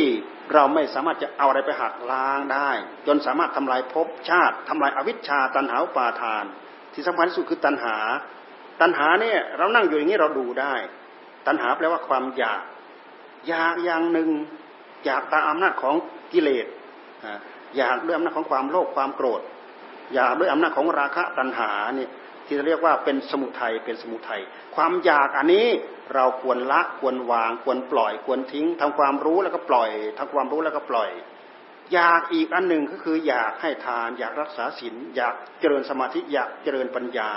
[0.55, 2.71] เราไม่สามารถจะเอาอะไรไปหักล้างได้
[3.07, 6.45] จนสามารถทำลายภพชาติทำลายอวิชชาตันหาปาทาน
[6.95, 7.97] ที่สำคัญที่สุดคือตันหา
[8.81, 10.75] ตันหาเนี่ยเรานั่งอยู่อย่างนี้เราดูได้
[11.47, 12.63] ตันหาแปลว่าความอยาก
[13.49, 14.31] อยากอย่างหนึ่ง
[15.05, 15.95] อยากตามอำนาจของ
[16.33, 16.67] กิเลส
[17.77, 19.41] อยากด้วยอำนาจของความโลภความโกรธ
[20.15, 22.11] อยากด้วยอำนาจของราคะตัณหาเนี่ย
[22.47, 24.43] ที่เรียกว่าเป็นสมุทัยเป็นสมุทัย
[24.77, 25.67] ความอยากอันนี้
[26.15, 31.11] เราควรละควรวางควรปล่อยควรทิ้งทำความรู้แล้วก็ปล่อยทำความรู้แล้วก็ปล่อย
[31.95, 37.31] อยากอีกอันหนึ่งก็คืออยากให้ทาน อยากรักษาศีลอยากเจริญสมาธิอยากเจริญปัญญา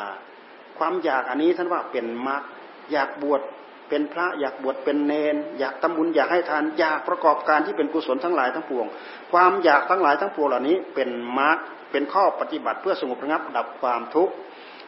[0.80, 2.44] ความอยากอันนี้ท่านว่าเป็นมรรค
[2.92, 3.42] อยากบวช
[3.90, 8.86] เป็นพระอยากบวชเป็นเนน อยากทำบุญอยากให้ทานอยากประกอบการที่เป็นกุศลทั้งหลายทั้งปวง
[9.32, 11.10] ความอยากทั้งหลายทั้งปวงเหล่านี้เป็น
[11.40, 11.58] มรรค
[11.92, 14.34] เป็นข้อปฏิบัติเพื่อสงบระงับดับความทุกข์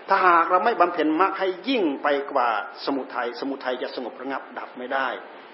[0.09, 2.49] ถ้าหากเราไม่บำเพ็ญมรรคให้ยิ่งไปกว่า
[2.85, 5.07] สมุทัยสมุทัยจะสงบระงับดับไม่ได้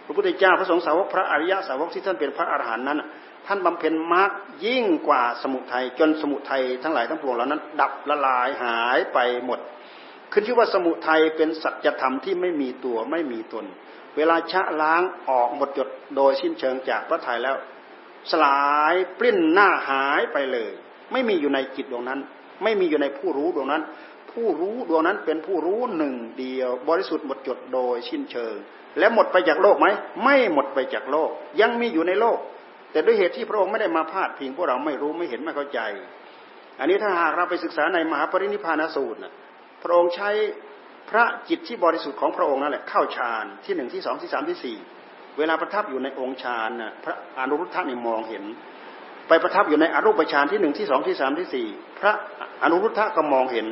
[0.05, 3.01] พระพุทธเจ้าพระสงฆ์สาวกพระอริยสาวกที่ท่านเป็นพระอรหันต์นั้น
[3.47, 4.31] ท่านบำเพ็ญมรรค
[4.65, 9.59] ยิ่งกว่าสมุทัยจนสมุทัยทั้งหลายทั้งปวงเหล่านั้น ดับละลายหายไปหมด
[10.31, 13.65] ขึ้นชื่อว่าสมุทัยเป็นสัจธรรมที่ไม่มีตัวไม่มีตน
[14.17, 17.55] เวลาชะล้างออกหมดจดโดยสิ้นเชิงจากพระทัยแล้ว
[18.31, 18.59] สลา
[18.93, 20.71] ยปลิ้นหน้าหายไปเลย
[21.11, 22.19] ไม่มีอยู่ในจิตดวงนั้น
[22.63, 23.83] ไม่มีอยู่ในผู้รู้ดวงนั้น
[24.31, 28.55] ผู้รู้ดวงนั้นเป็นผู้รู้หนึ่งเดียว บริสุทธิ์หมดจดโดยสิ้นเชิง
[28.99, 29.87] และหมดไปจากโลกไหม
[30.23, 31.29] ไม่หมดไปจากโลก
[31.61, 32.37] ยังมีอยู่ในโลก
[32.91, 35.79] แต่ด้วยเหตุที่พระองค์ไม่ได้มาพาดพิงพวกเราไม่รู้ไม่เห็นไม่เข้าใจ
[36.79, 39.33] อันนี้ถ้าหากเราไปศึกษาในมหาปรินิพพานสูตรนะ
[39.87, 40.29] ระองค์ใช้
[41.09, 44.77] พระจิตที่บริสุทธิ์ของพระองค์นั่นแหละเข้าฌานที่หนึ่งที่สองที่สามที่สี่
[45.37, 48.43] เวลาประทับอยู่ในองค์ฌานนะพระอนุรุทธะนี่มองเห็น
[49.27, 51.67] ไปประทับอยู่ในอรูปฌานที่หนึ่งที่สองที่สามที่สี่
[51.99, 52.13] พระ
[52.63, 53.67] อนุรุทธะก็มองเห็น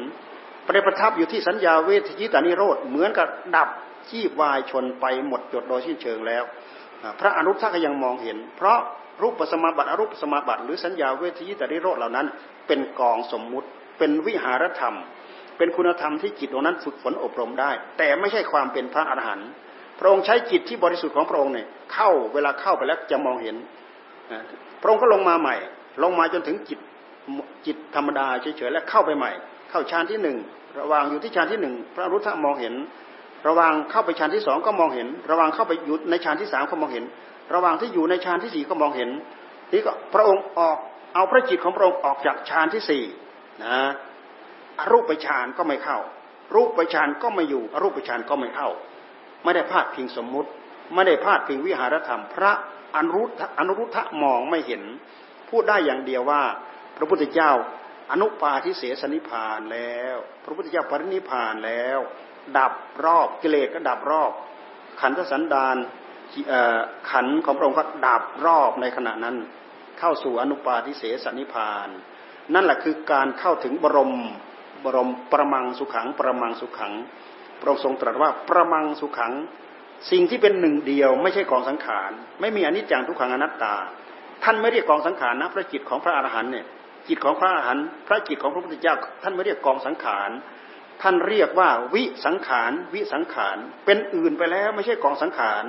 [0.66, 3.70] ไปประทับอยู่ที่สัญญาเวทยิตานิโรธเหมือนกับดับ
[4.09, 6.43] ชีพวายชนไปหมดจดโดยสิ้นเชิงแล้ว
[7.20, 8.80] พระอนุรุทธะก็ยังมองเห็น เพราะ
[9.22, 12.28] รูปสมาบัติอรูปสมาบัติ หรือสัญญาเวทยิตริโรธเหล่านั้น
[12.68, 14.95] เป็นกองสมมุติเป็นวิหารธรรม
[15.64, 19.49] เป็นคุณธรรมที่จิตตรงนั้นฝึกฝนอบรมได้ แต่ไม่ใช่ความเป็นพระอรหันต์
[19.99, 23.55] พระองค์ใช้จิตที่บริสุทธิ์ของพระองค์เนี่ยเข้าเวลาเข้าไปแล้วจะมองเห็น
[24.82, 25.55] พระองค์ก็ลงมาใหม่
[26.03, 26.80] ลงมาจนถึงจิต
[27.66, 29.32] จิตธรรมดาเฉยๆแล้วเข้าไปใหม่
[29.70, 30.38] เข้าฌานที่หนึ่ง
[30.80, 32.74] ระว่างอยู่ที่ฌานที่หนึ่งพระรุทธะมองเห็น
[33.47, 37.05] ระว่างเข้าไปฌานที่สองก็มองเห็น ระว่างเข้าไปอยู่ในฌานที่สามก็มองเห็น
[37.53, 39.09] ระว่างที่อยู่ในฌานที่สี่ก็มองเห็น
[39.74, 40.78] นี่ก็พระองค์ออก
[41.16, 43.03] เอาพระจิตของพระองค์ออกจากฌานที่สี่
[43.66, 43.78] นะ
[44.80, 46.00] อรูปฌานก็ไม่เข้า
[46.56, 48.70] รูปฌานก็ไม่อยู่ อรูปไปฌานก็ไม่เข้า
[49.44, 50.50] ไม่ได้พาดพิงสมมุติ
[50.94, 52.52] ไม่ได้พาดพิงวิหารธรรม พระ
[52.96, 54.84] อนุรุทธอนุรุทธะมองไม่เห็น
[55.50, 56.42] พูดได้อย่างเดียวว่า
[56.98, 57.52] พระพุทธเจ้า
[58.12, 62.00] อนุปาทิเสสนิพานแล้ว พระพุทธเจ้าปรินิพานแล้ว
[62.58, 62.74] ดับ
[63.06, 64.32] รอบกิเลสก็ดับรอบ
[65.02, 65.78] ขันธสันดาน
[67.12, 69.38] ขันของพระองค์ก็ดับรอบในขณะนั้น
[70.00, 71.90] เข้าสู่อนุปาทิเสสนิพาน
[72.54, 74.14] นั่นแหละคือการเข้าถึงบรม
[74.84, 76.94] บรมประมังสุขัง ประมังสุขัง
[77.60, 79.34] พระองค์ทรงตรัสว่าประมังสุขัง
[80.12, 82.12] สิ่งที่เป็นหนึ่งเดียวไม่ใช่กองสังขาร
[82.42, 83.76] ไม่มีอนิจจังทุกขังอนัตตา
[84.44, 86.66] ท่านไม่เรียกกองสังขารนะพระจิตของพระอรหันต์เนี่ย
[87.08, 90.30] จิตของพระอรหันต์พระจิตของพระพุทธเจ้า ท่านไม่เรียกกองสังขาร
[91.02, 95.64] ท่านเรียกว่าวิสังขารวิสังขารเป็นอื่นไปแล้วไม่ใช่กองสังขาร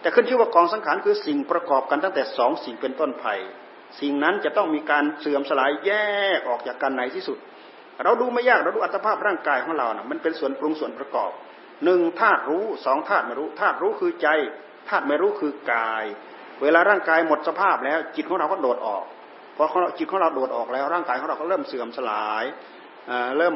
[0.00, 3.34] แต่ขึ้นชื่อว่ากองสังขารคือสิ่งประกอบกันตั้งแต่สองสิ่งเป็นต้นไผ่
[4.00, 5.90] สิ่งนั้นจะต้องมีการเสื่อมสลายแย
[6.36, 7.38] กออกจากกันในที่สุด
[8.04, 11.30] เราดูไม่ยากเราดูอัตภาพร่างกายของเรานะ่ะมันเป็นส่วนปรุงส่วนประกอบ
[11.84, 14.28] หนึ่งธาตุรู้สองธาตุไม่รู้ธาตุรู้คือใจ
[14.88, 16.04] ธาตุไม่รู้คือกาย
[16.62, 19.04] เวลาร่างกายหมดสภาพแล้ว จิตของเราก็โดดออก
[19.56, 19.64] พอ
[19.98, 22.44] จิตของเราโดดออกแล้วร่างกายของเราก็เริ่มเสื่อมสลาย
[23.38, 23.54] เริ่ม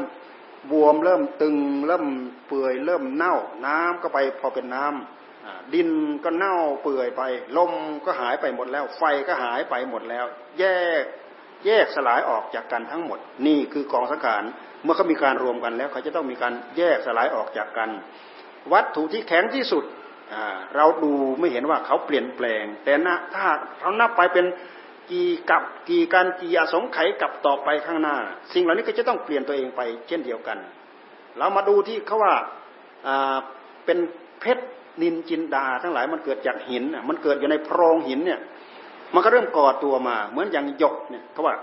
[0.71, 2.07] บวมเริ่มตึง เริ่ม
[2.49, 3.35] เปื่อยเริ่มเน่า
[3.67, 5.91] น้ำก็ไปพอเป็นน้ำดิน
[6.25, 7.23] ก็เน่าเปื่อยไป
[7.57, 7.73] ลม
[8.05, 10.27] ก็หายไปหมดแล้ว ไฟก็หายไปหมดแล้ว
[10.59, 10.65] แย
[11.03, 11.05] ก
[11.67, 14.43] แยกสลายออกจากกันทั้งหมด นี่คือกองสังขาร
[14.83, 17.91] เมื่อเขามีการรวมกันแล้วเขาจะต้องมีการแยกสลายออกจากกัน
[18.73, 19.85] วัตถุที่แข็งที่สุด
[20.77, 23.47] เราดูไม่เห็นว่าเขาเปลี่ยนแปลง แต่นะถ้า
[23.79, 24.47] เขานับไปเป็น
[25.11, 28.17] กี่กับกี่การกี่อสงไขยกับต่อไปข้างหน้า
[28.53, 30.59] สิ่งเหล่านี้ก็จะต้องเปลี่ยนตัวเองไปเช่นเดียวกัน
[31.39, 32.35] เรามาดูที่เขาว่า
[33.85, 33.99] เป็น
[34.41, 34.65] เพชร
[35.03, 38.41] นินจินดา ทั้งหลายมันเกิดจากหินมันเกิดอยู่ในโพรงหินเนี่ย
[39.15, 41.55] มันก็เริ่มก่อตัวมา เหมือนอย่างหยกเนี่ยเขาว่า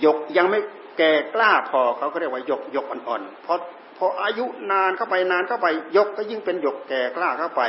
[0.00, 0.60] หยกยังไม่
[0.98, 3.54] แก่กล้าพอเขาก็เรียกว่าหยกหยกอ่อนๆพอ
[3.98, 5.66] พออายุนานเข้าไปนานเข้าไป
[5.96, 7.62] ยกก็ยิ่งเป็นหยกแก่กล้าเข้าไป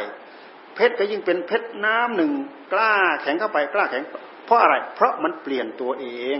[0.76, 2.32] เพชรก็ยิ่งเป็นเพชรน้ำหนึ่ง
[2.74, 4.03] กล้าแข็งเข้าไปกล้าแข็ง
[4.45, 6.05] เพราะอะไร เพราะมันเปลี่ยนตัวเอ
[6.36, 6.38] ง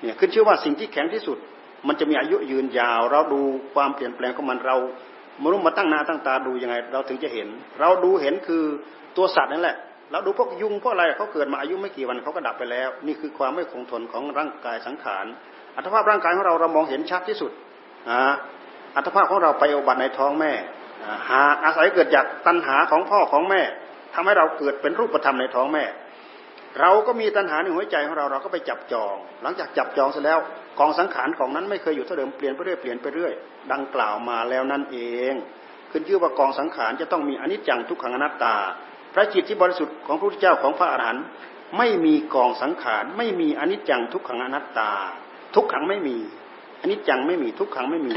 [0.00, 1.38] เนี่ยขึ้นชื่อว่าสิ่งที่แข็งที่สุด
[1.86, 3.40] มันจะมีอายุยืนยาว เราดู
[3.74, 4.76] ความเปลี่ยนแปลงของมันเรา
[5.44, 7.48] มนุษย์มาตั้งหน้าตั้งตาดูยังไง เราถึงจะเห็น
[7.80, 8.64] เราดูเห็นคือ
[9.16, 9.76] ตัวสัตว์นั่นแหละ
[10.10, 15.26] เราดูพวกยุงพวกอะไรเขาเกิดมาอายุไม่กี่วันเขาก็ดับไปแล้ว นี่คือความไม่คงทนของร่างกายสังขาร
[15.76, 17.50] อัตภาพร่างกายของเราเรามองเห็นชัดที่สุด
[18.96, 20.52] อัตภาพของเราไปอุบัติในท้องแม่
[21.28, 23.62] หาอาศัยเกิดจากตัณหาของพ่อของแม่
[24.14, 25.84] ทำให้เราเกิดเป็นรูปธรรมในท้องแม่
[26.80, 30.38] เราก็มีตัณหาในหัวใจของเราเราก็ไปจับจอง หลังจากจับจองเสร็จแล้ว
[30.78, 33.32] กองสังขารของนั้นไม่เคยอยู่เท่าเดิมเปลี่ยนไปเรื่อยเปลี่ยนไปเรื่อย
[33.72, 34.98] ดังกล่าวมาแล้วนั่นเอ
[35.32, 35.34] ง
[35.90, 38.56] ขึ้นชื่อว่ากองสังขารจะต้องมีอนิจจังทุกขังอนัตตา
[39.16, 41.24] พระจิตที่บริสุทธิ์ของพระพุทธเจ้าของพระอรหันต์
[41.78, 44.92] ไม่มีกองสังขารไม่มีอนิจจังทุกขังอนัตตา
[45.54, 46.16] ทุกขังไม่มี
[46.80, 48.14] อนิจจังไม่มีทุกขังไม่มี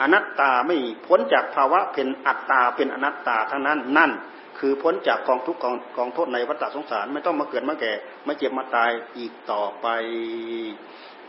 [0.00, 0.76] อนัตตาไม่
[1.06, 4.10] พ้นจากภาวะเป็นอัตตาเป็นอนัตตาทั้งนั้นนั่น
[4.58, 7.92] คือพ้นจากกองทุกกองกองโทษในวัฏสงสาร ไม่ต้องมาเกิดมาแก่
[8.26, 9.86] มาเจ็บมาตายอีกต่อไป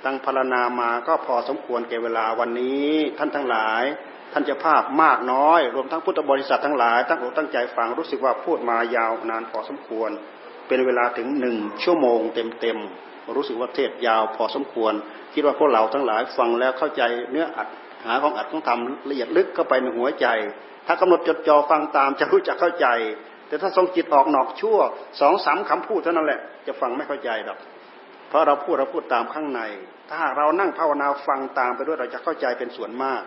[0.03, 3.83] ตั้งพารณามาก็พอสมควรแก่เวลาวันนี้ท่านทั้งหลาย
[4.33, 10.09] ท่านจะภาพมากน้อย รวมทั้งพุทธบริษัททั้งหลาย ตั้งอกตั้งใจฟังรู้สึกว่าพูดมายาวนานพอสมควร
[10.67, 14.93] เป็นเวลาถึงหนึ่งชั่วโมงเต็มๆรู้สึกว่าเทศยาวพอสมควร
[15.33, 17.67] คิดว่าพวกเราทั้งหลายฟังแล้วเข้าใจเนื้ออัด
[18.05, 20.27] หาของอัดของทำละเอียดลึกเข้าไปในหัวใจ
[20.87, 22.87] ถ้ากำหนดจดจ่อฟังตามจะรู้จักเข้าใจ
[23.47, 24.77] แต่ถ้าทรงจิตออกนอกชั่ว
[25.21, 27.59] สองสามคำพูดเท่านั้นแหละจะฟังไม่เข้าใจหรอก
[28.29, 29.61] เพราะเราพูดเราพูดตามข้างใน
[30.11, 33.21] ถ้าเรานั่งภาวนาฟังตามไปด้วยเราจะเข้าใจเป็นส่วนมาก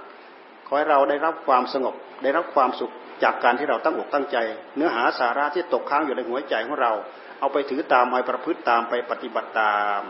[0.66, 2.92] ขอให้เราได้รับความสงบ ได้รับความสุข
[3.22, 4.36] จากการที่เราตั้งอกตั้งใจ
[4.76, 6.92] เนื้อหาสาระที่ตกค้างอยู่ในหัวใจของเรา
[7.40, 10.02] เอาไปถือตามไปประพฤติตามไปปฏิบัติตาม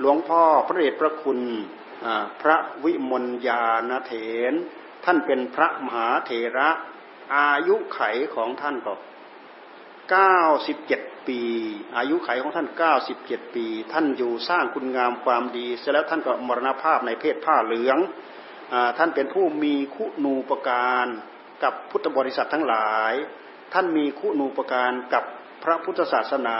[0.00, 1.40] หลวงพ่อพระเดชพระคุณ
[2.42, 4.12] พระวิมลยาณเถ
[4.50, 4.52] ร
[5.04, 6.68] ท่านเป็นพระมหาเถระ
[7.34, 8.00] อายุไข
[8.34, 8.94] ของท่านก็
[10.10, 11.40] เก้าสิบเจ็ดปี
[11.96, 17.98] อายุไขของท่านเก้าสิบเจ็ดปี ท่านอยู่สร้างคุณงามความดี เสร็จแล้วท่านก็มรณภาพในเพศผ้าเหลือง
[18.98, 21.06] ท่านเป็นผู้มีคุณูปการ
[21.62, 23.12] กับพุทธบริษัททั้งหลาย
[23.74, 25.24] ท่านมีคุณูปการกับ
[25.64, 26.58] พระพุทธศาสนา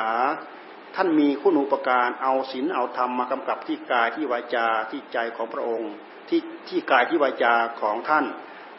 [0.96, 5.92] ท่านมีคุณูปการเอาศีลเอาธรรมมากำกับที่กายที่วาจาที่ใจของพระองค์
[6.28, 8.24] ที่ที่กายที่วาจาของท่าน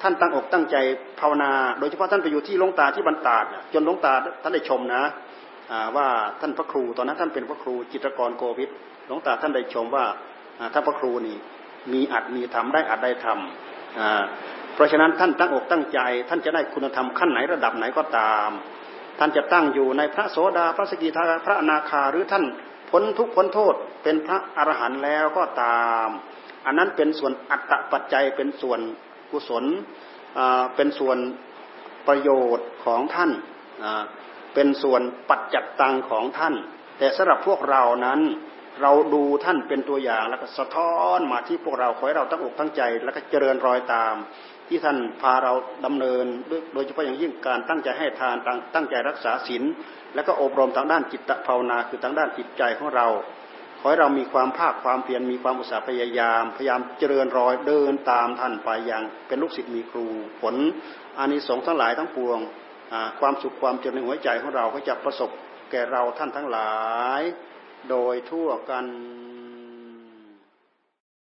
[0.01, 0.75] ท่านตั้งอกตั้งใจ
[1.19, 3.37] ภาวนา โดยเฉพาะท่านไปอยู่ที่ลงตาที่บรรดา
[3.73, 4.13] จนลงตา
[4.43, 5.03] ท่านได้ชมนะ
[5.95, 6.07] ว่า
[6.41, 8.69] ท่านพระครูตอนนั้นท่านเป็นพระครูจิตรกรโกวิท
[9.05, 10.05] หลวงตาท่านได้ชมว่า
[10.73, 11.37] ท่านพระครูนี่
[11.91, 18.49] มีอัดมีทำได้อัดได้ทำเพราะฉะนั้นท่านตั้งอกตั้งใจ ท่านจะได้คุณธรรมขั้นไหนระดับไหนก็ตาม
[19.19, 22.45] ท่านจะตั้งอยู่ในพระโสดาพระสกิทาพระอนาคาหรือท่าน
[22.89, 26.09] พ้นทุกข์พ้นโทษเป็นพระอรหันต์แล้วก็ตาม
[26.65, 28.79] อันนั้นเป็นส่วนอัตตปัจจัยเป็นส่วน
[29.31, 29.65] กุศล
[30.75, 31.17] เป็นส่วน
[32.07, 33.31] ประโยชน์ของท่าน
[34.53, 36.55] เป็นส่วนปัจจัตตังของท่าน
[36.97, 38.19] แต่สำหรับพวกเรานั้น
[38.81, 44.15] เราดูท่านเป็นตัวอย่างแล้วก็สะท้อนมาที่พวกเราขอให้เราตั้งอกตั้งใจ แล้วก็เจริญรอยตาม
[44.67, 45.53] ที่ท่านพาเรา
[45.85, 46.25] ดำเนิน
[46.73, 48.35] โดยเฉพาะอย่างยิ่งการตั้งใจให้ทาน
[48.75, 49.63] ตั้งใจรักษาศีล
[50.15, 53.07] แล้วก็อบรมทางด้านจิตภาวนาคือทางด้านจิตใจของเรา
[53.79, 60.05] ขอให้เรามีความภาคความเพียรมีความอุตสาห์พยายาม พยายามเจริญรอยเดินตามท่านไปอย่างเป็นลูกศิษย์มีครู
[60.41, 60.55] ผล
[61.17, 62.39] อานิสงส์ทั้งหลายทั้งปวง
[63.19, 65.29] ความสุขความเจริญในหัวใจของเราก็จะประสบ
[65.71, 66.73] แก่เราท่านทั้งหลา
[67.19, 67.21] ย
[67.89, 68.85] โดยทั่วกัน